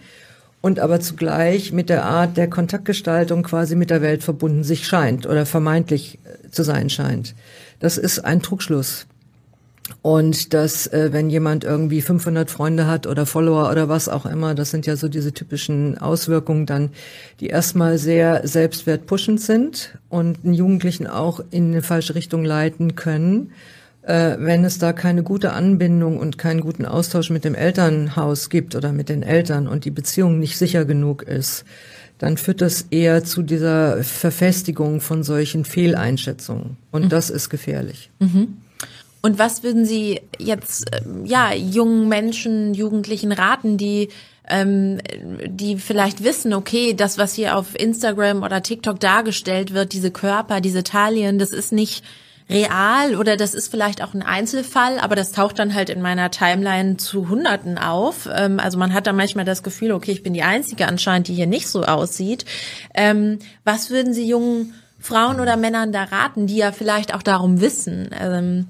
und 0.60 0.78
aber 0.78 1.00
zugleich 1.00 1.72
mit 1.72 1.88
der 1.88 2.04
Art 2.04 2.36
der 2.36 2.50
Kontaktgestaltung 2.50 3.42
quasi 3.42 3.76
mit 3.76 3.90
der 3.90 4.02
Welt 4.02 4.22
verbunden 4.22 4.62
sich 4.62 4.86
scheint 4.86 5.26
oder 5.26 5.46
vermeintlich 5.46 6.18
äh, 6.24 6.50
zu 6.50 6.62
sein 6.62 6.90
scheint. 6.90 7.34
Das 7.80 7.98
ist 7.98 8.20
ein 8.20 8.42
Trugschluss. 8.42 9.06
Und 10.02 10.54
dass, 10.54 10.86
äh, 10.86 11.08
wenn 11.12 11.30
jemand 11.30 11.64
irgendwie 11.64 12.00
500 12.00 12.50
Freunde 12.50 12.86
hat 12.86 13.06
oder 13.06 13.26
Follower 13.26 13.70
oder 13.70 13.88
was 13.88 14.08
auch 14.08 14.24
immer, 14.24 14.54
das 14.54 14.70
sind 14.70 14.86
ja 14.86 14.96
so 14.96 15.08
diese 15.08 15.32
typischen 15.32 15.98
Auswirkungen 15.98 16.64
dann, 16.66 16.90
die 17.40 17.48
erstmal 17.48 17.98
sehr 17.98 18.46
selbstwertpushend 18.46 19.40
sind 19.40 19.98
und 20.08 20.44
einen 20.44 20.54
Jugendlichen 20.54 21.06
auch 21.06 21.40
in 21.50 21.72
eine 21.72 21.82
falsche 21.82 22.14
Richtung 22.14 22.44
leiten 22.44 22.94
können, 22.94 23.52
äh, 24.02 24.36
wenn 24.38 24.64
es 24.64 24.78
da 24.78 24.92
keine 24.92 25.22
gute 25.22 25.52
Anbindung 25.52 26.18
und 26.18 26.38
keinen 26.38 26.60
guten 26.60 26.86
Austausch 26.86 27.30
mit 27.30 27.44
dem 27.44 27.54
Elternhaus 27.54 28.48
gibt 28.48 28.76
oder 28.76 28.92
mit 28.92 29.08
den 29.08 29.22
Eltern 29.22 29.66
und 29.66 29.84
die 29.84 29.90
Beziehung 29.90 30.38
nicht 30.38 30.56
sicher 30.56 30.84
genug 30.84 31.22
ist 31.22 31.64
dann 32.20 32.36
führt 32.36 32.60
das 32.60 32.82
eher 32.90 33.24
zu 33.24 33.42
dieser 33.42 34.04
Verfestigung 34.04 35.00
von 35.00 35.22
solchen 35.22 35.64
Fehleinschätzungen. 35.64 36.76
Und 36.90 37.04
mhm. 37.04 37.08
das 37.08 37.30
ist 37.30 37.48
gefährlich. 37.48 38.10
Mhm. 38.18 38.58
Und 39.22 39.38
was 39.38 39.62
würden 39.62 39.86
Sie 39.86 40.20
jetzt 40.38 40.90
ähm, 40.92 41.24
ja 41.24 41.52
jungen 41.54 42.08
Menschen, 42.08 42.74
Jugendlichen 42.74 43.32
raten, 43.32 43.78
die 43.78 44.10
ähm, 44.46 44.98
die 45.46 45.78
vielleicht 45.78 46.22
wissen, 46.22 46.52
okay, 46.52 46.92
das, 46.92 47.16
was 47.16 47.34
hier 47.34 47.56
auf 47.56 47.78
Instagram 47.78 48.42
oder 48.42 48.62
TikTok 48.62 49.00
dargestellt 49.00 49.72
wird, 49.72 49.94
diese 49.94 50.10
Körper, 50.10 50.60
diese 50.60 50.82
Talien, 50.82 51.38
das 51.38 51.52
ist 51.52 51.72
nicht 51.72 52.04
real 52.50 53.14
oder 53.14 53.36
das 53.36 53.54
ist 53.54 53.70
vielleicht 53.70 54.02
auch 54.02 54.12
ein 54.12 54.22
Einzelfall, 54.22 54.98
aber 54.98 55.16
das 55.16 55.32
taucht 55.32 55.58
dann 55.58 55.74
halt 55.74 55.88
in 55.88 56.02
meiner 56.02 56.30
Timeline 56.30 56.96
zu 56.96 57.28
Hunderten 57.28 57.78
auf. 57.78 58.28
Ähm, 58.32 58.60
also 58.60 58.78
man 58.78 58.92
hat 58.92 59.06
da 59.06 59.12
manchmal 59.12 59.44
das 59.44 59.62
Gefühl, 59.62 59.92
okay, 59.92 60.10
ich 60.10 60.22
bin 60.22 60.34
die 60.34 60.42
Einzige 60.42 60.86
anscheinend, 60.86 61.28
die 61.28 61.34
hier 61.34 61.46
nicht 61.46 61.68
so 61.68 61.84
aussieht. 61.84 62.44
Ähm, 62.94 63.38
was 63.64 63.90
würden 63.90 64.12
Sie 64.12 64.26
jungen 64.26 64.74
Frauen 64.98 65.40
oder 65.40 65.56
Männern 65.56 65.92
da 65.92 66.04
raten, 66.04 66.46
die 66.46 66.56
ja 66.56 66.72
vielleicht 66.72 67.14
auch 67.14 67.22
darum 67.22 67.60
wissen? 67.60 68.10
Ähm, 68.20 68.66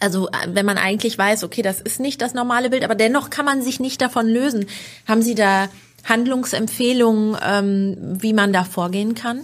also 0.00 0.28
wenn 0.48 0.66
man 0.66 0.78
eigentlich 0.78 1.16
weiß, 1.16 1.44
okay, 1.44 1.62
das 1.62 1.80
ist 1.80 2.00
nicht 2.00 2.20
das 2.20 2.34
normale 2.34 2.70
Bild, 2.70 2.84
aber 2.84 2.94
dennoch 2.94 3.30
kann 3.30 3.44
man 3.44 3.62
sich 3.62 3.80
nicht 3.80 4.00
davon 4.00 4.28
lösen. 4.28 4.66
Haben 5.06 5.22
Sie 5.22 5.34
da 5.34 5.68
Handlungsempfehlungen, 6.04 7.36
ähm, 7.46 7.96
wie 8.00 8.32
man 8.32 8.52
da 8.52 8.64
vorgehen 8.64 9.14
kann? 9.14 9.40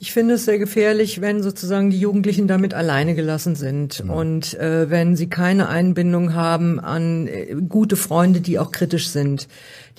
Ich 0.00 0.12
finde 0.12 0.34
es 0.34 0.44
sehr 0.44 0.60
gefährlich, 0.60 1.20
wenn 1.20 1.42
sozusagen 1.42 1.90
die 1.90 1.98
Jugendlichen 1.98 2.46
damit 2.46 2.72
alleine 2.72 3.16
gelassen 3.16 3.56
sind 3.56 3.98
genau. 3.98 4.20
und 4.20 4.54
äh, 4.54 4.88
wenn 4.90 5.16
sie 5.16 5.28
keine 5.28 5.68
Einbindung 5.68 6.34
haben 6.34 6.78
an 6.78 7.26
äh, 7.26 7.56
gute 7.68 7.96
Freunde, 7.96 8.40
die 8.40 8.60
auch 8.60 8.70
kritisch 8.70 9.08
sind, 9.08 9.48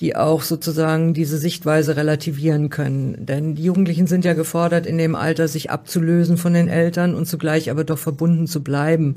die 0.00 0.16
auch 0.16 0.40
sozusagen 0.40 1.12
diese 1.12 1.36
Sichtweise 1.36 1.96
relativieren 1.96 2.70
können. 2.70 3.26
Denn 3.26 3.56
die 3.56 3.64
Jugendlichen 3.64 4.06
sind 4.06 4.24
ja 4.24 4.32
gefordert, 4.32 4.86
in 4.86 4.96
dem 4.96 5.14
Alter 5.14 5.48
sich 5.48 5.70
abzulösen 5.70 6.38
von 6.38 6.54
den 6.54 6.68
Eltern 6.68 7.14
und 7.14 7.26
zugleich 7.26 7.70
aber 7.70 7.84
doch 7.84 7.98
verbunden 7.98 8.46
zu 8.46 8.62
bleiben. 8.62 9.16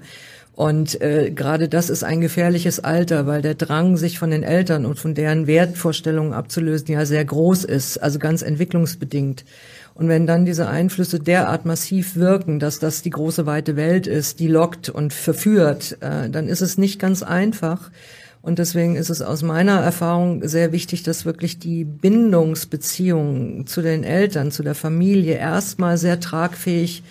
Und 0.55 1.01
äh, 1.01 1.31
gerade 1.31 1.67
das 1.67 1.89
ist 1.89 2.03
ein 2.03 2.21
gefährliches 2.21 2.79
Alter, 2.79 3.25
weil 3.25 3.41
der 3.41 3.55
Drang, 3.55 3.97
sich 3.97 4.19
von 4.19 4.29
den 4.29 4.43
Eltern 4.43 4.85
und 4.85 4.99
von 4.99 5.15
deren 5.15 5.47
Wertvorstellungen 5.47 6.33
abzulösen, 6.33 6.93
ja 6.93 7.05
sehr 7.05 7.25
groß 7.25 7.63
ist, 7.63 7.97
also 7.97 8.19
ganz 8.19 8.43
entwicklungsbedingt. 8.43 9.45
Und 9.95 10.09
wenn 10.09 10.27
dann 10.27 10.45
diese 10.45 10.67
Einflüsse 10.67 11.19
derart 11.19 11.65
massiv 11.65 12.15
wirken, 12.15 12.59
dass 12.59 12.77
das 12.77 13.01
die 13.01 13.09
große 13.09 13.47
weite 13.47 13.75
Welt 13.75 14.05
ist, 14.05 14.39
die 14.39 14.47
lockt 14.47 14.89
und 14.89 15.11
verführt, 15.11 15.97
äh, 16.01 16.29
dann 16.29 16.47
ist 16.47 16.61
es 16.61 16.77
nicht 16.77 16.99
ganz 16.99 17.23
einfach. 17.23 17.89
Und 18.43 18.59
deswegen 18.59 18.95
ist 18.95 19.09
es 19.09 19.21
aus 19.21 19.41
meiner 19.41 19.79
Erfahrung 19.79 20.47
sehr 20.47 20.71
wichtig, 20.71 21.01
dass 21.01 21.25
wirklich 21.25 21.59
die 21.59 21.85
Bindungsbeziehungen 21.85 23.65
zu 23.65 23.81
den 23.81 24.03
Eltern, 24.03 24.51
zu 24.51 24.61
der 24.63 24.75
Familie 24.75 25.35
erstmal 25.35 25.97
sehr 25.97 26.19
tragfähig 26.19 27.03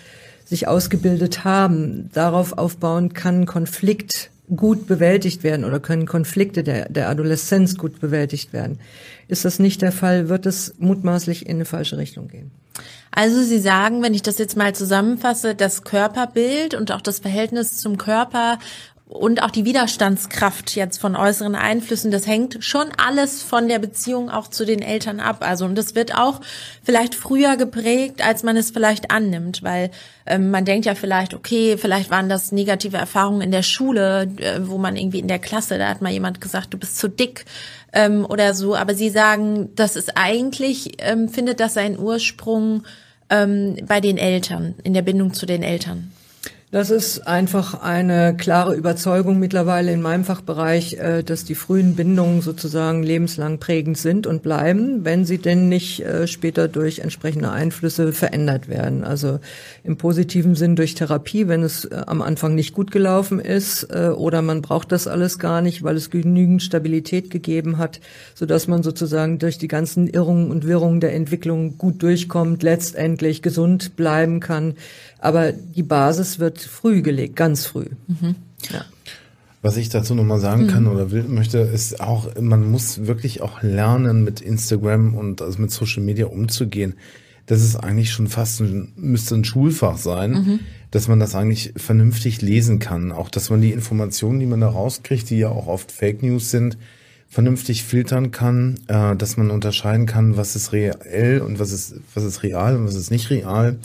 sich 0.45 0.67
ausgebildet 0.67 1.43
haben. 1.43 2.09
Darauf 2.13 2.57
aufbauen 2.57 3.13
kann 3.13 3.45
Konflikt 3.45 4.29
gut 4.55 4.87
bewältigt 4.87 5.43
werden 5.43 5.65
oder 5.65 5.79
können 5.79 6.05
Konflikte 6.05 6.63
der, 6.63 6.89
der 6.89 7.09
Adoleszenz 7.09 7.77
gut 7.77 7.99
bewältigt 7.99 8.53
werden. 8.53 8.79
Ist 9.27 9.45
das 9.45 9.59
nicht 9.59 9.81
der 9.81 9.91
Fall, 9.91 10.29
wird 10.29 10.45
es 10.45 10.75
mutmaßlich 10.79 11.45
in 11.45 11.57
eine 11.57 11.65
falsche 11.65 11.97
Richtung 11.97 12.27
gehen. 12.27 12.51
Also 13.11 13.43
Sie 13.43 13.59
sagen, 13.59 14.01
wenn 14.01 14.13
ich 14.13 14.23
das 14.23 14.39
jetzt 14.39 14.57
mal 14.57 14.73
zusammenfasse, 14.73 15.53
das 15.55 15.83
Körperbild 15.83 16.73
und 16.73 16.91
auch 16.91 17.01
das 17.01 17.19
Verhältnis 17.19 17.77
zum 17.77 17.97
Körper 17.97 18.57
und 19.07 19.43
auch 19.43 19.51
die 19.51 19.65
Widerstandskraft 19.65 20.75
jetzt 20.75 20.97
von 20.97 21.15
äußeren 21.15 21.55
Einflüssen, 21.55 22.09
das 22.09 22.25
hängt 22.25 22.63
schon 22.63 22.87
alles 22.97 23.43
von 23.43 23.67
der 23.67 23.79
Beziehung 23.79 24.29
auch 24.29 24.47
zu 24.47 24.65
den 24.65 24.81
Eltern 24.81 25.19
ab. 25.19 25.37
Also 25.41 25.65
und 25.65 25.75
das 25.75 25.93
wird 25.93 26.15
auch 26.15 26.39
vielleicht 26.83 27.13
früher 27.13 27.57
geprägt, 27.57 28.25
als 28.25 28.43
man 28.43 28.55
es 28.55 28.71
vielleicht 28.71 29.11
annimmt, 29.11 29.61
weil 29.61 29.91
ähm, 30.25 30.51
man 30.51 30.63
denkt 30.63 30.85
ja 30.85 30.95
vielleicht, 30.95 31.33
okay, 31.33 31.77
vielleicht 31.77 32.09
waren 32.11 32.29
das 32.29 32.53
negative 32.53 32.97
Erfahrungen 32.97 33.41
in 33.41 33.51
der 33.51 33.61
Schule, 33.61 34.31
äh, 34.37 34.67
wo 34.67 34.77
man 34.77 34.95
irgendwie 34.95 35.19
in 35.19 35.27
der 35.27 35.39
Klasse, 35.39 35.77
da 35.77 35.89
hat 35.89 36.01
mal 36.01 36.11
jemand 36.11 36.39
gesagt, 36.39 36.73
du 36.73 36.77
bist 36.77 36.97
zu 36.97 37.09
dick 37.09 37.43
ähm, 37.91 38.25
oder 38.25 38.53
so. 38.53 38.73
Aber 38.73 38.95
Sie 38.95 39.09
sagen, 39.09 39.69
das 39.75 39.97
ist 39.97 40.17
eigentlich 40.17 40.93
ähm, 40.99 41.27
findet 41.27 41.59
das 41.59 41.73
seinen 41.73 41.99
Ursprung 41.99 42.83
ähm, 43.29 43.75
bei 43.85 43.99
den 43.99 44.17
Eltern, 44.17 44.75
in 44.83 44.93
der 44.93 45.01
Bindung 45.01 45.33
zu 45.33 45.45
den 45.45 45.61
Eltern. 45.61 46.11
Das 46.73 46.89
ist 46.89 47.27
einfach 47.27 47.83
eine 47.83 48.35
klare 48.35 48.73
Überzeugung 48.73 49.37
mittlerweile 49.37 49.93
in 49.93 50.01
meinem 50.01 50.23
Fachbereich, 50.23 50.95
äh, 50.95 51.21
dass 51.21 51.45
die 51.45 51.53
frühen 51.53 51.95
Bindungen 51.95 52.41
sozusagen 52.41 53.03
lebenslang 53.03 53.59
prägend 53.59 53.99
sind 53.99 54.25
und 54.25 54.41
bleiben, 54.41 55.05
wenn 55.05 55.23
sie 55.23 55.37
denn 55.37 55.69
nicht 55.69 55.99
äh, 55.99 56.25
später 56.25 56.67
durch 56.67 56.97
entsprechende 56.97 57.51
Einflüsse 57.51 58.11
verändert 58.11 58.69
werden. 58.69 59.03
Also 59.03 59.39
im 59.83 59.97
positiven 59.97 60.55
Sinn 60.55 60.75
durch 60.75 60.95
Therapie, 60.95 61.47
wenn 61.47 61.61
es 61.61 61.85
äh, 61.85 62.01
am 62.07 62.23
Anfang 62.23 62.55
nicht 62.55 62.73
gut 62.73 62.89
gelaufen 62.89 63.39
ist 63.39 63.87
oder 63.93 64.41
man 64.41 64.63
braucht 64.63 64.91
das 64.91 65.07
alles 65.07 65.37
gar 65.37 65.61
nicht, 65.61 65.83
weil 65.83 65.95
es 65.95 66.09
genügend 66.09 66.63
Stabilität 66.63 67.29
gegeben 67.29 67.77
hat, 67.77 67.99
sodass 68.33 68.67
man 68.67 68.81
sozusagen 68.81 69.37
durch 69.37 69.57
die 69.57 69.67
ganzen 69.67 70.07
Irrungen 70.07 70.49
und 70.49 70.65
Wirrungen 70.65 70.99
der 70.99 71.13
Entwicklung 71.13 71.77
gut 71.77 72.01
durchkommt, 72.01 72.63
letztendlich 72.63 73.41
gesund 73.41 73.95
bleiben 73.95 74.39
kann. 74.39 74.75
Aber 75.19 75.51
die 75.51 75.83
Basis 75.83 76.39
wird 76.39 76.62
früh 76.63 77.01
gelegt, 77.01 77.35
ganz 77.35 77.65
früh. 77.65 77.87
Mhm. 78.07 78.35
Ja. 78.71 78.85
Was 79.61 79.77
ich 79.77 79.87
dazu 79.87 80.13
nochmal 80.13 80.41
sagen 80.41 80.67
kann 80.67 80.83
mhm. 80.83 80.89
oder 80.91 81.11
will, 81.11 81.23
möchte, 81.23 81.59
ist 81.59 82.01
auch, 82.01 82.35
man 82.39 82.69
muss 82.69 83.05
wirklich 83.05 83.41
auch 83.41 83.61
lernen, 83.61 84.23
mit 84.23 84.41
Instagram 84.41 85.15
und 85.15 85.41
also 85.41 85.61
mit 85.61 85.71
Social 85.71 86.03
Media 86.03 86.25
umzugehen. 86.25 86.95
Das 87.45 87.61
ist 87.61 87.77
eigentlich 87.77 88.11
schon 88.11 88.27
fast 88.27 88.59
ein, 88.59 88.91
müsste 88.95 89.35
ein 89.35 89.45
Schulfach 89.45 89.97
sein, 89.97 90.31
mhm. 90.31 90.59
dass 90.91 91.07
man 91.07 91.19
das 91.19 91.33
eigentlich 91.33 91.73
vernünftig 91.77 92.41
lesen 92.41 92.79
kann. 92.79 93.13
Auch, 93.13 93.29
dass 93.29 93.49
man 93.49 93.61
die 93.61 93.71
Informationen, 93.71 94.39
die 94.41 94.45
man 94.45 94.59
da 94.59 94.67
rauskriegt, 94.67 95.29
die 95.29 95.39
ja 95.39 95.49
auch 95.49 95.67
oft 95.67 95.93
Fake 95.93 96.23
News 96.23 96.51
sind, 96.51 96.77
vernünftig 97.29 97.83
filtern 97.83 98.31
kann, 98.31 98.79
äh, 98.87 99.15
dass 99.15 99.37
man 99.37 99.49
unterscheiden 99.49 100.05
kann, 100.05 100.35
was 100.37 100.55
ist 100.55 100.73
reell 100.73 101.41
und 101.41 101.57
was 101.57 101.71
ist, 101.71 101.95
was 102.13 102.23
ist 102.25 102.43
real 102.43 102.75
und 102.75 102.85
was 102.85 102.95
ist 102.95 103.11
nicht 103.11 103.29
real 103.29 103.77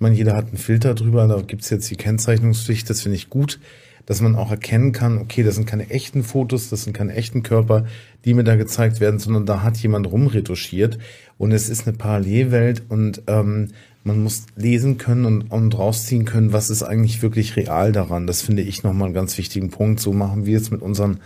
ich 0.00 0.02
meine, 0.02 0.16
jeder 0.16 0.34
hat 0.34 0.46
einen 0.46 0.56
Filter 0.56 0.94
drüber, 0.94 1.28
da 1.28 1.42
gibt's 1.42 1.68
jetzt 1.68 1.90
die 1.90 1.96
Kennzeichnungspflicht, 1.96 2.88
das 2.88 3.02
finde 3.02 3.16
ich 3.16 3.28
gut, 3.28 3.60
dass 4.06 4.22
man 4.22 4.34
auch 4.34 4.50
erkennen 4.50 4.92
kann, 4.92 5.18
okay, 5.18 5.42
das 5.42 5.56
sind 5.56 5.66
keine 5.66 5.90
echten 5.90 6.22
Fotos, 6.22 6.70
das 6.70 6.84
sind 6.84 6.94
keine 6.94 7.14
echten 7.14 7.42
Körper, 7.42 7.84
die 8.24 8.32
mir 8.32 8.42
da 8.42 8.56
gezeigt 8.56 9.00
werden, 9.00 9.20
sondern 9.20 9.44
da 9.44 9.62
hat 9.62 9.76
jemand 9.76 10.10
rumretuschiert 10.10 10.96
und 11.36 11.52
es 11.52 11.68
ist 11.68 11.86
eine 11.86 11.98
Parallelwelt 11.98 12.84
und 12.88 13.20
ähm, 13.26 13.72
man 14.02 14.22
muss 14.22 14.46
lesen 14.56 14.96
können 14.96 15.26
und, 15.26 15.42
und 15.50 15.78
rausziehen 15.78 16.24
können, 16.24 16.54
was 16.54 16.70
ist 16.70 16.82
eigentlich 16.82 17.20
wirklich 17.20 17.56
real 17.56 17.92
daran. 17.92 18.26
Das 18.26 18.40
finde 18.40 18.62
ich 18.62 18.82
nochmal 18.82 19.08
einen 19.08 19.14
ganz 19.14 19.36
wichtigen 19.36 19.68
Punkt. 19.68 20.00
So 20.00 20.14
machen 20.14 20.46
wir 20.46 20.56
es 20.56 20.70
mit 20.70 20.80
unseren 20.80 21.20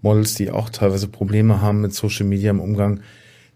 Models, 0.00 0.36
die 0.36 0.52
auch 0.52 0.70
teilweise 0.70 1.08
Probleme 1.08 1.60
haben 1.60 1.80
mit 1.80 1.92
Social 1.92 2.26
Media 2.26 2.52
im 2.52 2.60
Umgang 2.60 3.00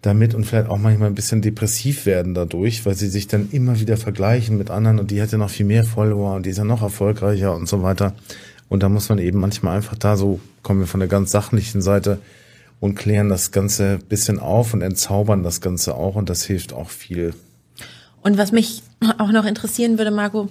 damit 0.07 0.35
und 0.35 0.45
vielleicht 0.45 0.69
auch 0.69 0.79
manchmal 0.79 1.09
ein 1.09 1.15
bisschen 1.15 1.43
depressiv 1.43 2.07
werden 2.07 2.35
dadurch, 2.35 2.87
weil 2.87 2.95
sie 2.95 3.09
sich 3.09 3.27
dann 3.27 3.49
immer 3.51 3.81
wieder 3.81 3.97
vergleichen 3.97 4.57
mit 4.57 4.71
anderen 4.71 4.99
und 4.99 5.11
die 5.11 5.21
hat 5.21 5.33
ja 5.33 5.39
noch 5.39 5.51
viel 5.51 5.67
mehr 5.67 5.85
Follower 5.85 6.35
und 6.35 6.47
die 6.47 6.51
ist 6.51 6.59
ja 6.59 6.65
noch 6.65 6.83
erfolgreicher 6.83 7.55
und 7.55 7.69
so 7.69 7.83
weiter. 7.83 8.15
Und 8.69 8.83
da 8.83 8.89
muss 8.89 9.09
man 9.09 9.19
eben 9.19 9.39
manchmal 9.39 9.77
einfach 9.77 9.97
da 9.97 10.17
so, 10.17 10.41
kommen 10.63 10.81
wir 10.81 10.87
von 10.87 11.01
der 11.01 11.09
ganz 11.09 11.31
sachlichen 11.31 11.83
Seite 11.83 12.19
und 12.81 12.95
klären 12.95 13.29
das 13.29 13.53
Ganze 13.53 13.99
bisschen 14.09 14.39
auf 14.39 14.75
und 14.75 14.83
entzaubern 14.83 15.43
das 15.43 15.61
Ganze 15.61 15.95
auch 15.95 16.15
und 16.15 16.31
das 16.31 16.45
hilft 16.45 16.73
auch 16.73 16.91
viel. 16.91 17.35
Und 18.23 18.39
was 18.39 18.53
mich 18.53 18.83
auch 19.19 19.31
noch 19.31 19.45
interessieren 19.45 19.99
würde, 19.99 20.11
Marco, 20.11 20.49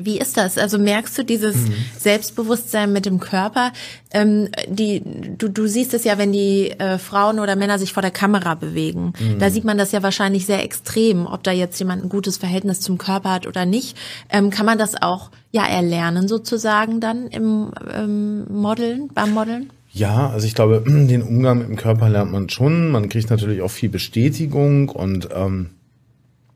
wie 0.00 0.18
ist 0.18 0.36
das? 0.36 0.58
Also 0.58 0.78
merkst 0.78 1.18
du 1.18 1.24
dieses 1.24 1.56
mhm. 1.56 1.74
Selbstbewusstsein 1.98 2.92
mit 2.92 3.06
dem 3.06 3.18
Körper? 3.18 3.72
Ähm, 4.12 4.48
die, 4.68 5.02
du, 5.36 5.48
du 5.48 5.66
siehst 5.66 5.92
es 5.94 6.04
ja, 6.04 6.18
wenn 6.18 6.32
die 6.32 6.70
äh, 6.70 6.98
Frauen 6.98 7.40
oder 7.40 7.56
Männer 7.56 7.78
sich 7.78 7.92
vor 7.92 8.02
der 8.02 8.10
Kamera 8.10 8.54
bewegen. 8.54 9.12
Mhm. 9.18 9.38
Da 9.38 9.50
sieht 9.50 9.64
man 9.64 9.76
das 9.76 9.92
ja 9.92 10.02
wahrscheinlich 10.02 10.46
sehr 10.46 10.62
extrem, 10.62 11.26
ob 11.26 11.42
da 11.42 11.52
jetzt 11.52 11.78
jemand 11.78 12.04
ein 12.04 12.08
gutes 12.08 12.36
Verhältnis 12.36 12.80
zum 12.80 12.96
Körper 12.96 13.30
hat 13.30 13.46
oder 13.46 13.66
nicht. 13.66 13.96
Ähm, 14.30 14.50
kann 14.50 14.66
man 14.66 14.78
das 14.78 15.00
auch 15.00 15.30
ja 15.50 15.66
erlernen 15.66 16.28
sozusagen 16.28 17.00
dann 17.00 17.26
im 17.28 17.72
ähm, 17.92 18.46
Modeln, 18.50 19.08
beim 19.12 19.32
Modeln? 19.32 19.70
Ja, 19.90 20.30
also 20.30 20.46
ich 20.46 20.54
glaube, 20.54 20.82
den 20.86 21.22
Umgang 21.22 21.58
mit 21.58 21.68
dem 21.68 21.76
Körper 21.76 22.08
lernt 22.08 22.30
man 22.30 22.48
schon. 22.48 22.90
Man 22.90 23.08
kriegt 23.08 23.30
natürlich 23.30 23.62
auch 23.62 23.70
viel 23.70 23.88
Bestätigung 23.88 24.88
und 24.88 25.28
ähm, 25.34 25.70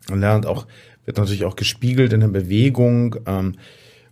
lernt 0.09 0.47
auch 0.47 0.67
wird 1.05 1.19
natürlich 1.19 1.45
auch 1.45 1.57
gespiegelt 1.57 2.13
in 2.13 2.21
der 2.21 2.29
Bewegung 2.29 3.17
ähm, 3.27 3.55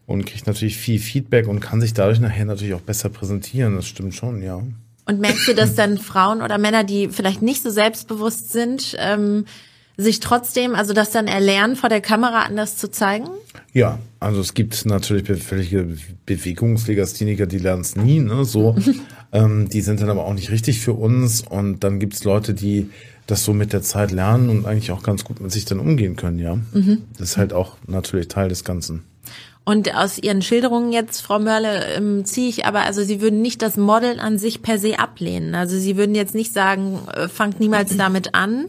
und 0.06 0.26
kriegt 0.26 0.46
natürlich 0.46 0.76
viel 0.76 0.98
Feedback 0.98 1.46
und 1.46 1.60
kann 1.60 1.80
sich 1.80 1.94
dadurch 1.94 2.20
nachher 2.20 2.44
natürlich 2.44 2.74
auch 2.74 2.80
besser 2.80 3.08
präsentieren. 3.08 3.76
Das 3.76 3.86
stimmt 3.86 4.14
schon, 4.14 4.42
ja. 4.42 4.62
Und 5.06 5.20
merkst 5.20 5.48
du, 5.48 5.54
dass 5.54 5.74
dann 5.74 5.98
Frauen 5.98 6.42
oder 6.42 6.58
Männer, 6.58 6.84
die 6.84 7.08
vielleicht 7.08 7.42
nicht 7.42 7.62
so 7.62 7.70
selbstbewusst 7.70 8.52
sind, 8.52 8.96
ähm, 8.98 9.44
sich 9.96 10.20
trotzdem, 10.20 10.74
also 10.74 10.92
das 10.92 11.10
dann 11.10 11.26
erlernen, 11.26 11.76
vor 11.76 11.88
der 11.88 12.00
Kamera 12.00 12.42
anders 12.42 12.76
zu 12.76 12.90
zeigen? 12.90 13.28
Ja, 13.72 13.98
also 14.18 14.40
es 14.40 14.54
gibt 14.54 14.84
natürlich 14.86 15.42
völlige 15.42 15.96
Bewegungslegastheniker, 16.26 17.46
die 17.46 17.58
lernen 17.58 17.82
es 17.82 17.96
nie, 17.96 18.20
ne? 18.20 18.44
So, 18.44 18.76
ähm, 19.32 19.68
die 19.68 19.80
sind 19.80 20.00
dann 20.00 20.10
aber 20.10 20.24
auch 20.24 20.34
nicht 20.34 20.50
richtig 20.50 20.80
für 20.80 20.94
uns. 20.94 21.42
Und 21.42 21.84
dann 21.84 21.98
gibt's 21.98 22.24
Leute, 22.24 22.54
die 22.54 22.90
das 23.30 23.44
so 23.44 23.52
mit 23.52 23.72
der 23.72 23.82
Zeit 23.82 24.10
lernen 24.10 24.48
und 24.48 24.66
eigentlich 24.66 24.92
auch 24.92 25.02
ganz 25.02 25.24
gut 25.24 25.40
mit 25.40 25.52
sich 25.52 25.64
dann 25.64 25.80
umgehen 25.80 26.16
können, 26.16 26.38
ja. 26.38 26.56
Mhm. 26.72 27.02
Das 27.18 27.30
ist 27.30 27.36
halt 27.36 27.52
auch 27.52 27.76
natürlich 27.86 28.28
Teil 28.28 28.48
des 28.48 28.64
Ganzen. 28.64 29.04
Und 29.64 29.94
aus 29.94 30.18
Ihren 30.18 30.42
Schilderungen 30.42 30.90
jetzt, 30.92 31.20
Frau 31.20 31.38
Mörle, 31.38 31.84
ähm, 31.94 32.24
ziehe 32.24 32.48
ich 32.48 32.66
aber, 32.66 32.80
also 32.80 33.02
Sie 33.02 33.20
würden 33.20 33.42
nicht 33.42 33.62
das 33.62 33.76
Modeln 33.76 34.18
an 34.18 34.38
sich 34.38 34.62
per 34.62 34.78
se 34.78 34.98
ablehnen. 34.98 35.54
Also 35.54 35.78
Sie 35.78 35.96
würden 35.96 36.14
jetzt 36.14 36.34
nicht 36.34 36.52
sagen, 36.52 36.98
äh, 37.14 37.28
fangt 37.28 37.60
niemals 37.60 37.96
damit 37.96 38.34
an. 38.34 38.66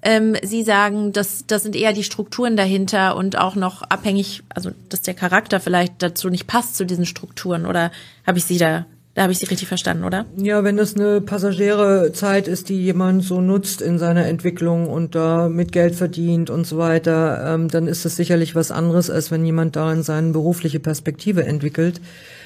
Ähm, 0.00 0.36
Sie 0.42 0.62
sagen, 0.62 1.12
das, 1.12 1.44
das 1.46 1.64
sind 1.64 1.74
eher 1.74 1.92
die 1.92 2.04
Strukturen 2.04 2.56
dahinter 2.56 3.16
und 3.16 3.36
auch 3.36 3.56
noch 3.56 3.82
abhängig, 3.82 4.42
also 4.48 4.70
dass 4.88 5.02
der 5.02 5.14
Charakter 5.14 5.58
vielleicht 5.58 5.94
dazu 5.98 6.30
nicht 6.30 6.46
passt 6.46 6.76
zu 6.76 6.86
diesen 6.86 7.04
Strukturen. 7.04 7.66
Oder 7.66 7.90
habe 8.24 8.38
ich 8.38 8.44
Sie 8.44 8.58
da 8.58 8.86
da 9.18 9.24
habe 9.24 9.32
ich 9.32 9.40
Sie 9.40 9.46
richtig 9.46 9.66
verstanden, 9.66 10.04
oder? 10.04 10.26
Ja, 10.36 10.62
wenn 10.62 10.76
das 10.76 10.94
eine 10.94 11.20
passagiere 11.20 12.12
Zeit 12.12 12.46
ist, 12.46 12.68
die 12.68 12.80
jemand 12.80 13.24
so 13.24 13.40
nutzt 13.40 13.82
in 13.82 13.98
seiner 13.98 14.26
Entwicklung 14.26 14.88
und 14.88 15.16
da 15.16 15.48
mit 15.48 15.72
Geld 15.72 15.96
verdient 15.96 16.50
und 16.50 16.68
so 16.68 16.78
weiter, 16.78 17.52
ähm, 17.52 17.66
dann 17.66 17.88
ist 17.88 18.04
das 18.04 18.14
sicherlich 18.14 18.54
was 18.54 18.70
anderes, 18.70 19.10
als 19.10 19.32
wenn 19.32 19.44
jemand 19.44 19.74
da 19.74 19.92
in 19.92 20.04
seine 20.04 20.30
berufliche 20.30 20.78
Perspektive 20.78 21.44
entwickelt. 21.44 22.00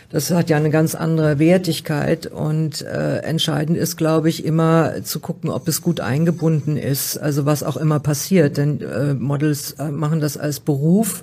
Das 0.09 0.31
hat 0.31 0.49
ja 0.49 0.57
eine 0.57 0.71
ganz 0.71 0.95
andere 0.95 1.39
Wertigkeit 1.39 2.27
und 2.27 2.81
äh, 2.81 3.19
entscheidend 3.19 3.77
ist, 3.77 3.99
glaube 3.99 4.31
ich, 4.31 4.43
immer 4.43 5.03
zu 5.05 5.21
gucken, 5.21 5.51
ob 5.51 5.69
es 5.69 5.83
gut 5.83 6.01
eingebunden 6.01 6.79
ist, 6.79 7.19
also 7.19 7.45
was 7.45 7.63
auch 7.63 7.77
immer 7.77 8.01
passiert. 8.01 8.57
Denn 8.57 8.81
äh, 8.81 9.13
Models 9.13 9.73
äh, 9.73 9.91
machen 9.91 10.21
das 10.21 10.39
als 10.39 10.59
Beruf 10.59 11.23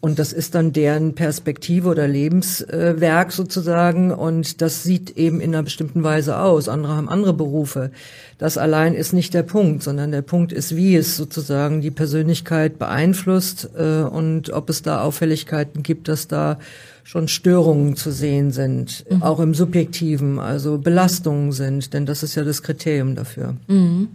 und 0.00 0.18
das 0.18 0.32
ist 0.32 0.54
dann 0.54 0.72
deren 0.72 1.14
Perspektive 1.14 1.88
oder 1.88 2.06
Lebenswerk 2.06 3.32
sozusagen. 3.32 4.12
Und 4.12 4.60
das 4.60 4.82
sieht 4.82 5.16
eben 5.16 5.40
in 5.40 5.54
einer 5.54 5.62
bestimmten 5.62 6.04
Weise 6.04 6.38
aus. 6.38 6.68
Andere 6.68 6.94
haben 6.94 7.08
andere 7.08 7.32
Berufe. 7.32 7.90
Das 8.38 8.58
allein 8.58 8.94
ist 8.94 9.12
nicht 9.12 9.34
der 9.34 9.42
Punkt, 9.42 9.82
sondern 9.82 10.12
der 10.12 10.22
Punkt 10.22 10.52
ist, 10.52 10.76
wie 10.76 10.94
es 10.94 11.16
sozusagen 11.16 11.80
die 11.80 11.90
Persönlichkeit 11.90 12.78
beeinflusst 12.78 13.70
äh, 13.76 14.02
und 14.02 14.50
ob 14.50 14.68
es 14.68 14.82
da 14.82 15.00
Auffälligkeiten 15.00 15.82
gibt, 15.82 16.08
dass 16.08 16.28
da 16.28 16.58
schon 17.02 17.26
Störungen 17.26 17.96
zu 17.96 18.10
sehen 18.10 18.50
sind, 18.50 19.04
mhm. 19.10 19.22
auch 19.22 19.40
im 19.40 19.54
Subjektiven, 19.54 20.38
also 20.38 20.78
Belastungen 20.78 21.52
sind, 21.52 21.94
denn 21.94 22.04
das 22.04 22.22
ist 22.22 22.34
ja 22.34 22.44
das 22.44 22.62
Kriterium 22.62 23.14
dafür. 23.14 23.56
Mhm. 23.68 24.08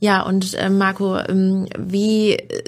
Ja, 0.00 0.22
und 0.22 0.54
äh, 0.54 0.70
Marco, 0.70 1.18
ähm, 1.18 1.68
wie, 1.78 2.32
äh, 2.32 2.64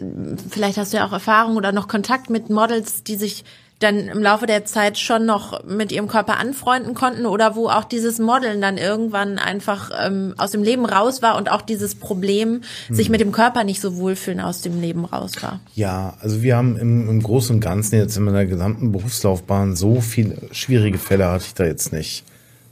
vielleicht 0.48 0.76
hast 0.76 0.92
du 0.92 0.98
ja 0.98 1.06
auch 1.06 1.12
Erfahrung 1.12 1.56
oder 1.56 1.72
noch 1.72 1.88
Kontakt 1.88 2.30
mit 2.30 2.50
Models, 2.50 3.02
die 3.02 3.16
sich 3.16 3.44
dann 3.82 4.08
im 4.08 4.22
Laufe 4.22 4.46
der 4.46 4.64
Zeit 4.64 4.98
schon 4.98 5.26
noch 5.26 5.64
mit 5.64 5.92
ihrem 5.92 6.08
Körper 6.08 6.38
anfreunden 6.38 6.94
konnten 6.94 7.26
oder 7.26 7.56
wo 7.56 7.68
auch 7.68 7.84
dieses 7.84 8.18
Modeln 8.18 8.60
dann 8.60 8.78
irgendwann 8.78 9.38
einfach 9.38 9.90
ähm, 10.00 10.34
aus 10.38 10.52
dem 10.52 10.62
Leben 10.62 10.86
raus 10.86 11.22
war 11.22 11.36
und 11.36 11.50
auch 11.50 11.62
dieses 11.62 11.94
Problem, 11.94 12.62
hm. 12.86 12.96
sich 12.96 13.08
mit 13.08 13.20
dem 13.20 13.32
Körper 13.32 13.64
nicht 13.64 13.80
so 13.80 13.96
wohlfühlen, 13.96 14.40
aus 14.40 14.60
dem 14.60 14.80
Leben 14.80 15.04
raus 15.04 15.32
war? 15.40 15.60
Ja, 15.74 16.14
also 16.20 16.42
wir 16.42 16.56
haben 16.56 16.76
im, 16.76 17.08
im 17.08 17.22
Großen 17.22 17.56
und 17.56 17.60
Ganzen 17.60 17.96
jetzt 17.96 18.16
in 18.16 18.24
meiner 18.24 18.46
gesamten 18.46 18.92
Berufslaufbahn 18.92 19.74
so 19.74 20.00
viele 20.00 20.36
schwierige 20.52 20.98
Fälle 20.98 21.26
hatte 21.28 21.44
ich 21.46 21.54
da 21.54 21.64
jetzt 21.64 21.92
nicht. 21.92 22.24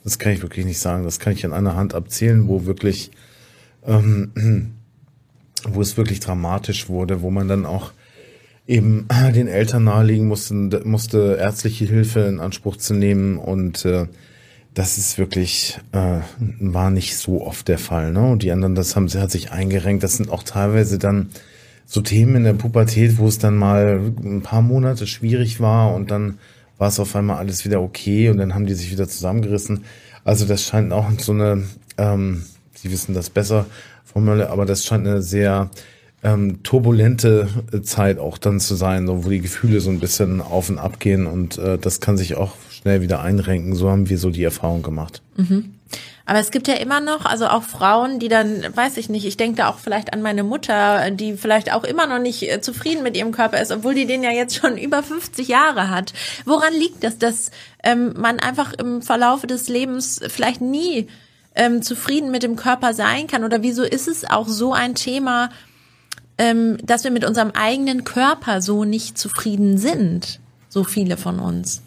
Das 0.05 0.19
kann 0.19 0.33
ich 0.33 0.43
wirklich 0.43 0.65
nicht 0.65 0.79
sagen. 0.79 1.05
Das 1.05 1.19
kann 1.19 1.33
ich 1.33 1.45
an 1.45 1.53
einer 1.53 1.77
Hand 1.77 1.95
abzählen, 1.95 2.49
wo 2.49 2.65
wirklich, 2.65 3.11
ähm, 3.87 4.73
wo 5.69 5.81
es 5.81 5.97
wirklich 5.97 6.21
dramatisch 6.21 6.89
wurde, 6.89 7.23
wo 7.23 7.31
man 7.31 7.49
dann 7.49 7.67
auch 7.67 7.93
eben 8.67 9.07
den 9.35 9.49
Eltern 9.49 9.85
nahelegen 9.85 10.27
musste, 10.27 10.55
musste 10.85 11.37
ärztliche 11.41 11.85
Hilfe 11.87 12.21
in 12.21 12.41
Anspruch 12.41 12.77
zu 12.77 12.95
nehmen 12.95 13.39
und 13.39 13.85
äh, 13.85 14.07
das 14.75 14.99
ist 14.99 15.19
wirklich 15.19 15.79
äh, 15.93 16.21
war 16.61 16.91
nicht 16.91 17.17
so 17.17 17.45
oft 17.45 17.67
der 17.69 17.79
Fall. 17.79 18.13
Ne? 18.13 18.31
Und 18.31 18.43
die 18.43 18.53
anderen, 18.53 18.75
das 18.75 18.95
haben 18.95 19.09
hat 19.09 19.31
sich 19.31 19.51
eingerenkt. 19.51 20.05
Das 20.05 20.17
sind 20.17 20.31
auch 20.31 20.45
teilweise 20.45 20.99
dann 20.99 21.31
so 21.87 22.01
Themen 22.03 22.37
in 22.37 22.45
der 22.45 22.53
Pubertät, 22.53 23.19
wo 23.19 23.27
es 23.27 23.39
dann 23.39 23.57
mal 23.57 24.13
ein 24.23 24.43
paar 24.43 24.63
Monate 24.63 25.09
schwierig 25.09 25.61
war 25.61 25.93
und 25.93 26.13
dann 26.13 26.39
war 26.79 26.89
es 26.89 27.01
auf 27.01 27.17
einmal 27.17 27.39
alles 27.39 27.65
wieder 27.65 27.83
okay 27.83 28.31
und 28.31 28.39
dann 28.39 28.55
haben 28.55 28.67
die 28.67 28.75
sich 28.75 28.93
wieder 28.93 29.09
zusammengerissen. 29.09 29.85
Also 30.25 30.47
das 30.47 30.63
scheint 30.63 30.93
auch 30.93 31.11
so 31.19 31.33
eine, 31.33 31.65
ähm, 31.99 32.45
Sie 32.83 32.91
wissen 32.91 33.15
das 33.15 33.31
besser, 33.31 33.67
Frau 34.05 34.21
Mölle, 34.21 34.51
aber 34.51 34.65
das 34.67 34.85
scheint 34.85 35.07
eine 35.07 35.23
sehr 35.23 35.71
ähm, 36.23 36.63
turbulente 36.63 37.49
Zeit 37.83 38.19
auch 38.19 38.39
dann 38.39 38.61
zu 38.61 38.75
sein, 38.75 39.07
so, 39.07 39.25
wo 39.25 39.29
die 39.29 39.41
Gefühle 39.41 39.81
so 39.81 39.91
ein 39.91 40.01
bisschen 40.01 40.41
auf 40.41 40.69
und 40.71 40.79
ab 40.79 41.01
gehen 41.01 41.27
und 41.27 41.59
äh, 41.59 41.79
das 41.79 42.01
kann 42.01 42.17
sich 42.17 42.37
auch 42.37 42.55
schnell 42.71 43.03
wieder 43.03 43.21
einrenken. 43.21 43.75
So 43.75 43.91
haben 43.91 44.09
wir 44.09 44.19
so 44.19 44.31
die 44.31 44.45
Erfahrung 44.45 44.83
gemacht. 44.83 45.23
Mhm. 45.37 45.75
Aber 46.25 46.39
es 46.39 46.53
gibt 46.53 46.69
ja 46.69 46.75
immer 46.75 47.01
noch, 47.01 47.25
also 47.25 47.49
auch 47.49 47.65
Frauen, 47.65 48.21
die 48.21 48.29
dann, 48.29 48.65
weiß 48.75 48.99
ich 48.99 49.09
nicht, 49.09 49.27
ich 49.27 49.37
denke 49.37 49.57
da 49.57 49.69
auch 49.69 49.79
vielleicht 49.79 50.13
an 50.13 50.23
meine 50.23 50.45
Mutter, 50.45 51.11
die 51.11 51.35
vielleicht 51.35 51.73
auch 51.73 51.83
immer 51.83 52.07
noch 52.07 52.21
nicht 52.21 52.43
äh, 52.49 52.61
zufrieden 52.61 53.03
mit 53.03 53.17
ihrem 53.17 53.33
Körper 53.33 53.61
ist, 53.61 53.73
obwohl 53.73 53.95
die 53.95 54.07
den 54.07 54.23
ja 54.23 54.31
jetzt 54.31 54.55
schon 54.55 54.79
über 54.79 55.03
50 55.03 55.49
Jahre 55.49 55.91
hat. 55.91 56.13
Woran 56.45 56.73
liegt 56.73 57.03
das, 57.03 57.19
dass 57.19 57.51
ähm, 57.83 58.15
man 58.17 58.39
einfach 58.39 58.73
im 58.75 59.03
Verlaufe 59.03 59.47
des 59.47 59.69
Lebens 59.69 60.21
vielleicht 60.29 60.61
nie 60.61 61.09
ähm, 61.55 61.83
zufrieden 61.83 62.31
mit 62.31 62.43
dem 62.43 62.57
Körper 62.57 62.95
sein 62.95 63.27
kann? 63.27 63.45
Oder 63.45 63.63
wieso 63.63 63.83
ist 63.83 64.09
es 64.09 64.25
auch 64.25 64.49
so 64.49 64.73
ein 64.73 64.95
Thema, 64.95 65.51
ähm, 66.39 66.79
dass 66.83 67.05
wir 67.05 67.11
mit 67.11 67.25
unserem 67.25 67.51
eigenen 67.51 68.05
Körper 68.05 68.63
so 68.63 68.85
nicht 68.85 69.19
zufrieden 69.19 69.77
sind, 69.77 70.41
so 70.71 70.85
viele 70.85 71.19
von 71.19 71.39
uns. 71.39 71.83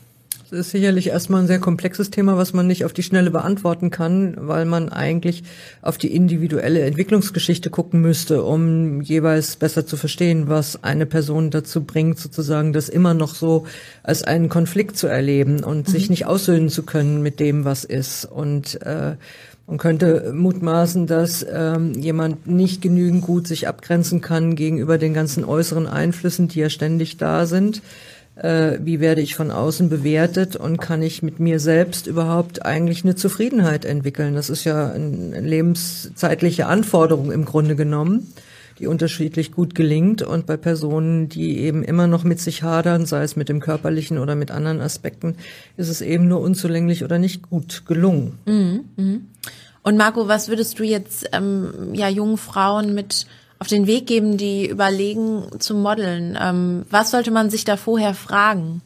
Das 0.53 0.67
ist 0.67 0.71
sicherlich 0.71 1.07
erstmal 1.07 1.41
ein 1.41 1.47
sehr 1.47 1.57
komplexes 1.57 2.11
Thema, 2.11 2.37
was 2.37 2.53
man 2.53 2.67
nicht 2.67 2.85
auf 2.85 2.93
die 2.93 3.01
Schnelle 3.01 3.31
beantworten 3.31 3.89
kann, 3.89 4.35
weil 4.37 4.65
man 4.65 4.89
eigentlich 4.89 5.41
auf 5.81 5.97
die 5.97 6.13
individuelle 6.13 6.81
Entwicklungsgeschichte 6.81 7.71
gucken 7.71 8.01
müsste, 8.01 8.43
um 8.43 9.01
jeweils 9.01 9.55
besser 9.55 9.87
zu 9.87 9.97
verstehen, 9.97 10.49
was 10.49 10.83
eine 10.83 11.07
Person 11.07 11.49
dazu 11.49 11.83
bringt, 11.83 12.19
sozusagen 12.19 12.71
das 12.71 12.87
immer 12.87 13.15
noch 13.15 13.33
so 13.33 13.65
als 14.03 14.21
einen 14.21 14.47
Konflikt 14.47 14.95
zu 14.95 15.07
erleben 15.07 15.63
und 15.63 15.87
mhm. 15.87 15.91
sich 15.91 16.11
nicht 16.11 16.27
aussöhnen 16.27 16.69
zu 16.69 16.83
können 16.83 17.23
mit 17.23 17.39
dem, 17.39 17.65
was 17.65 17.83
ist. 17.83 18.25
Und 18.25 18.79
äh, 18.83 19.15
man 19.67 19.77
könnte 19.77 20.33
mutmaßen, 20.33 21.07
dass 21.07 21.45
ähm, 21.49 21.93
jemand 21.93 22.47
nicht 22.47 22.81
genügend 22.81 23.21
gut 23.21 23.47
sich 23.47 23.67
abgrenzen 23.67 24.19
kann 24.19 24.55
gegenüber 24.55 24.97
den 24.97 25.13
ganzen 25.13 25.45
äußeren 25.45 25.87
Einflüssen, 25.87 26.49
die 26.49 26.59
ja 26.59 26.69
ständig 26.69 27.17
da 27.17 27.45
sind. 27.45 27.81
Äh, 28.35 28.79
wie 28.81 28.99
werde 28.99 29.21
ich 29.21 29.35
von 29.35 29.51
außen 29.51 29.89
bewertet 29.89 30.55
und 30.55 30.81
kann 30.81 31.01
ich 31.01 31.23
mit 31.23 31.39
mir 31.39 31.59
selbst 31.59 32.07
überhaupt 32.07 32.65
eigentlich 32.65 33.03
eine 33.03 33.15
Zufriedenheit 33.15 33.85
entwickeln? 33.85 34.33
Das 34.35 34.49
ist 34.49 34.63
ja 34.63 34.91
eine 34.91 35.39
lebenszeitliche 35.39 36.65
Anforderung 36.65 37.31
im 37.31 37.45
Grunde 37.45 37.75
genommen, 37.75 38.33
die 38.79 38.87
unterschiedlich 38.87 39.51
gut 39.51 39.75
gelingt. 39.75 40.21
Und 40.21 40.45
bei 40.45 40.57
Personen, 40.57 41.29
die 41.29 41.59
eben 41.59 41.83
immer 41.83 42.07
noch 42.07 42.23
mit 42.23 42.39
sich 42.39 42.63
hadern, 42.63 43.05
sei 43.05 43.23
es 43.23 43.35
mit 43.35 43.49
dem 43.49 43.59
körperlichen 43.59 44.17
oder 44.17 44.35
mit 44.35 44.51
anderen 44.51 44.81
Aspekten, 44.81 45.35
ist 45.77 45.89
es 45.89 46.01
eben 46.01 46.27
nur 46.27 46.41
unzulänglich 46.41 47.03
oder 47.03 47.19
nicht 47.19 47.49
gut 47.49 47.85
gelungen. 47.85 48.39
Mhm, 48.45 48.85
mh. 48.95 49.19
Und 49.83 49.97
Marco, 49.97 50.27
was 50.27 50.47
würdest 50.47 50.79
du 50.79 50.83
jetzt 50.83 51.29
ähm, 51.33 51.93
ja 51.93 52.07
jungen 52.07 52.37
Frauen 52.37 52.93
mit 52.93 53.27
auf 53.59 53.67
den 53.67 53.85
Weg 53.85 54.07
geben, 54.07 54.37
die 54.37 54.67
überlegen 54.67 55.59
zu 55.59 55.75
modeln? 55.75 56.37
Ähm, 56.41 56.85
was 56.89 57.11
sollte 57.11 57.31
man 57.31 57.49
sich 57.49 57.65
da 57.65 57.77
vorher 57.77 58.13
fragen? 58.13 58.81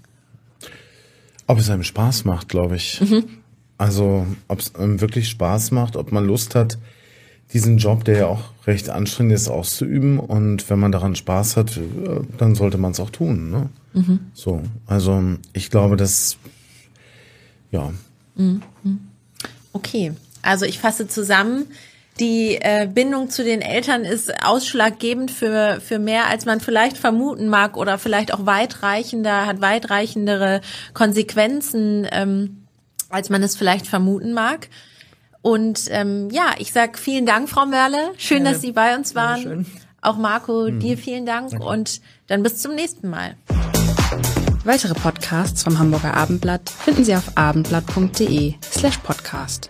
Ob 1.46 1.60
es 1.60 1.70
einem 1.70 1.84
Spaß 1.84 2.26
macht, 2.26 2.50
glaube 2.50 2.76
ich. 2.76 3.00
Mhm. 3.00 3.26
Also 3.78 4.26
ob 4.48 4.60
es 4.60 4.76
einem 4.76 5.00
wirklich 5.02 5.30
Spaß 5.30 5.72
macht, 5.72 5.96
ob 5.96 6.12
man 6.12 6.26
Lust 6.26 6.56
hat, 6.56 6.80
diesen 7.54 7.78
Job, 7.78 8.04
der 8.04 8.18
ja 8.18 8.28
auch 8.28 8.44
recht 8.66 8.90
anstrengend 8.90 9.34
ist, 9.34 9.48
auszuüben. 9.48 10.20
Und 10.20 10.70
wenn 10.70 10.80
man 10.80 10.92
daran 10.92 11.16
Spaß 11.16 11.58
hat, 11.58 11.78
äh, 11.78 11.82
dann 12.38 12.56
sollte 12.56 12.78
man 12.78 12.92
es 12.92 13.00
auch 13.00 13.10
tun. 13.10 13.50
Ne? 13.50 13.70
Mhm. 13.94 14.20
So, 14.34 14.62
also 14.86 15.22
ich 15.54 15.70
glaube, 15.70 15.96
dass 15.96 16.38
ja. 17.72 17.92
Mhm. 18.36 18.62
Okay. 19.74 20.14
Also 20.42 20.66
ich 20.66 20.80
fasse 20.80 21.08
zusammen, 21.08 21.66
die 22.20 22.56
äh, 22.56 22.88
Bindung 22.92 23.30
zu 23.30 23.44
den 23.44 23.62
Eltern 23.62 24.04
ist 24.04 24.44
ausschlaggebend 24.44 25.30
für, 25.30 25.80
für 25.82 26.00
mehr, 26.00 26.28
als 26.28 26.46
man 26.46 26.60
vielleicht 26.60 26.98
vermuten 26.98 27.48
mag 27.48 27.78
oder 27.78 27.98
vielleicht 27.98 28.34
auch 28.34 28.46
weitreichender, 28.46 29.46
hat 29.46 29.62
weitreichendere 29.62 30.62
Konsequenzen, 30.94 32.08
ähm, 32.12 32.64
als 33.10 33.30
man 33.30 33.44
es 33.44 33.56
vielleicht 33.56 33.88
vermuten 33.88 34.34
mag. 34.34 34.70
Und 35.48 35.84
ähm, 35.92 36.30
ja, 36.30 36.56
ich 36.58 36.74
sag 36.74 37.00
vielen 37.00 37.26
Dank, 37.26 37.48
Frau 37.48 37.66
Mörle. 37.66 38.12
Schön, 38.18 38.44
ja, 38.44 38.52
dass 38.52 38.60
Sie 38.60 38.74
bei 38.74 38.98
uns 38.98 39.16
waren. 39.16 39.42
Schön. 39.42 39.66
Auch 40.02 40.18
Marco, 40.18 40.70
mhm. 40.70 40.82
dir 40.82 40.98
vielen 40.98 41.26
Dank 41.26 41.52
Danke. 41.52 41.66
und 41.66 42.02
dann 42.28 42.44
bis 42.44 42.58
zum 42.58 42.76
nächsten 42.76 43.10
Mal. 43.10 43.38
Weitere 44.66 44.94
Podcasts 44.94 45.64
vom 45.64 45.80
Hamburger 45.80 46.16
Abendblatt 46.16 46.70
finden 46.70 47.06
Sie 47.06 47.16
auf 47.16 47.38
abendblatt.de 47.38 48.56
slash 48.62 48.98
podcast. 48.98 49.70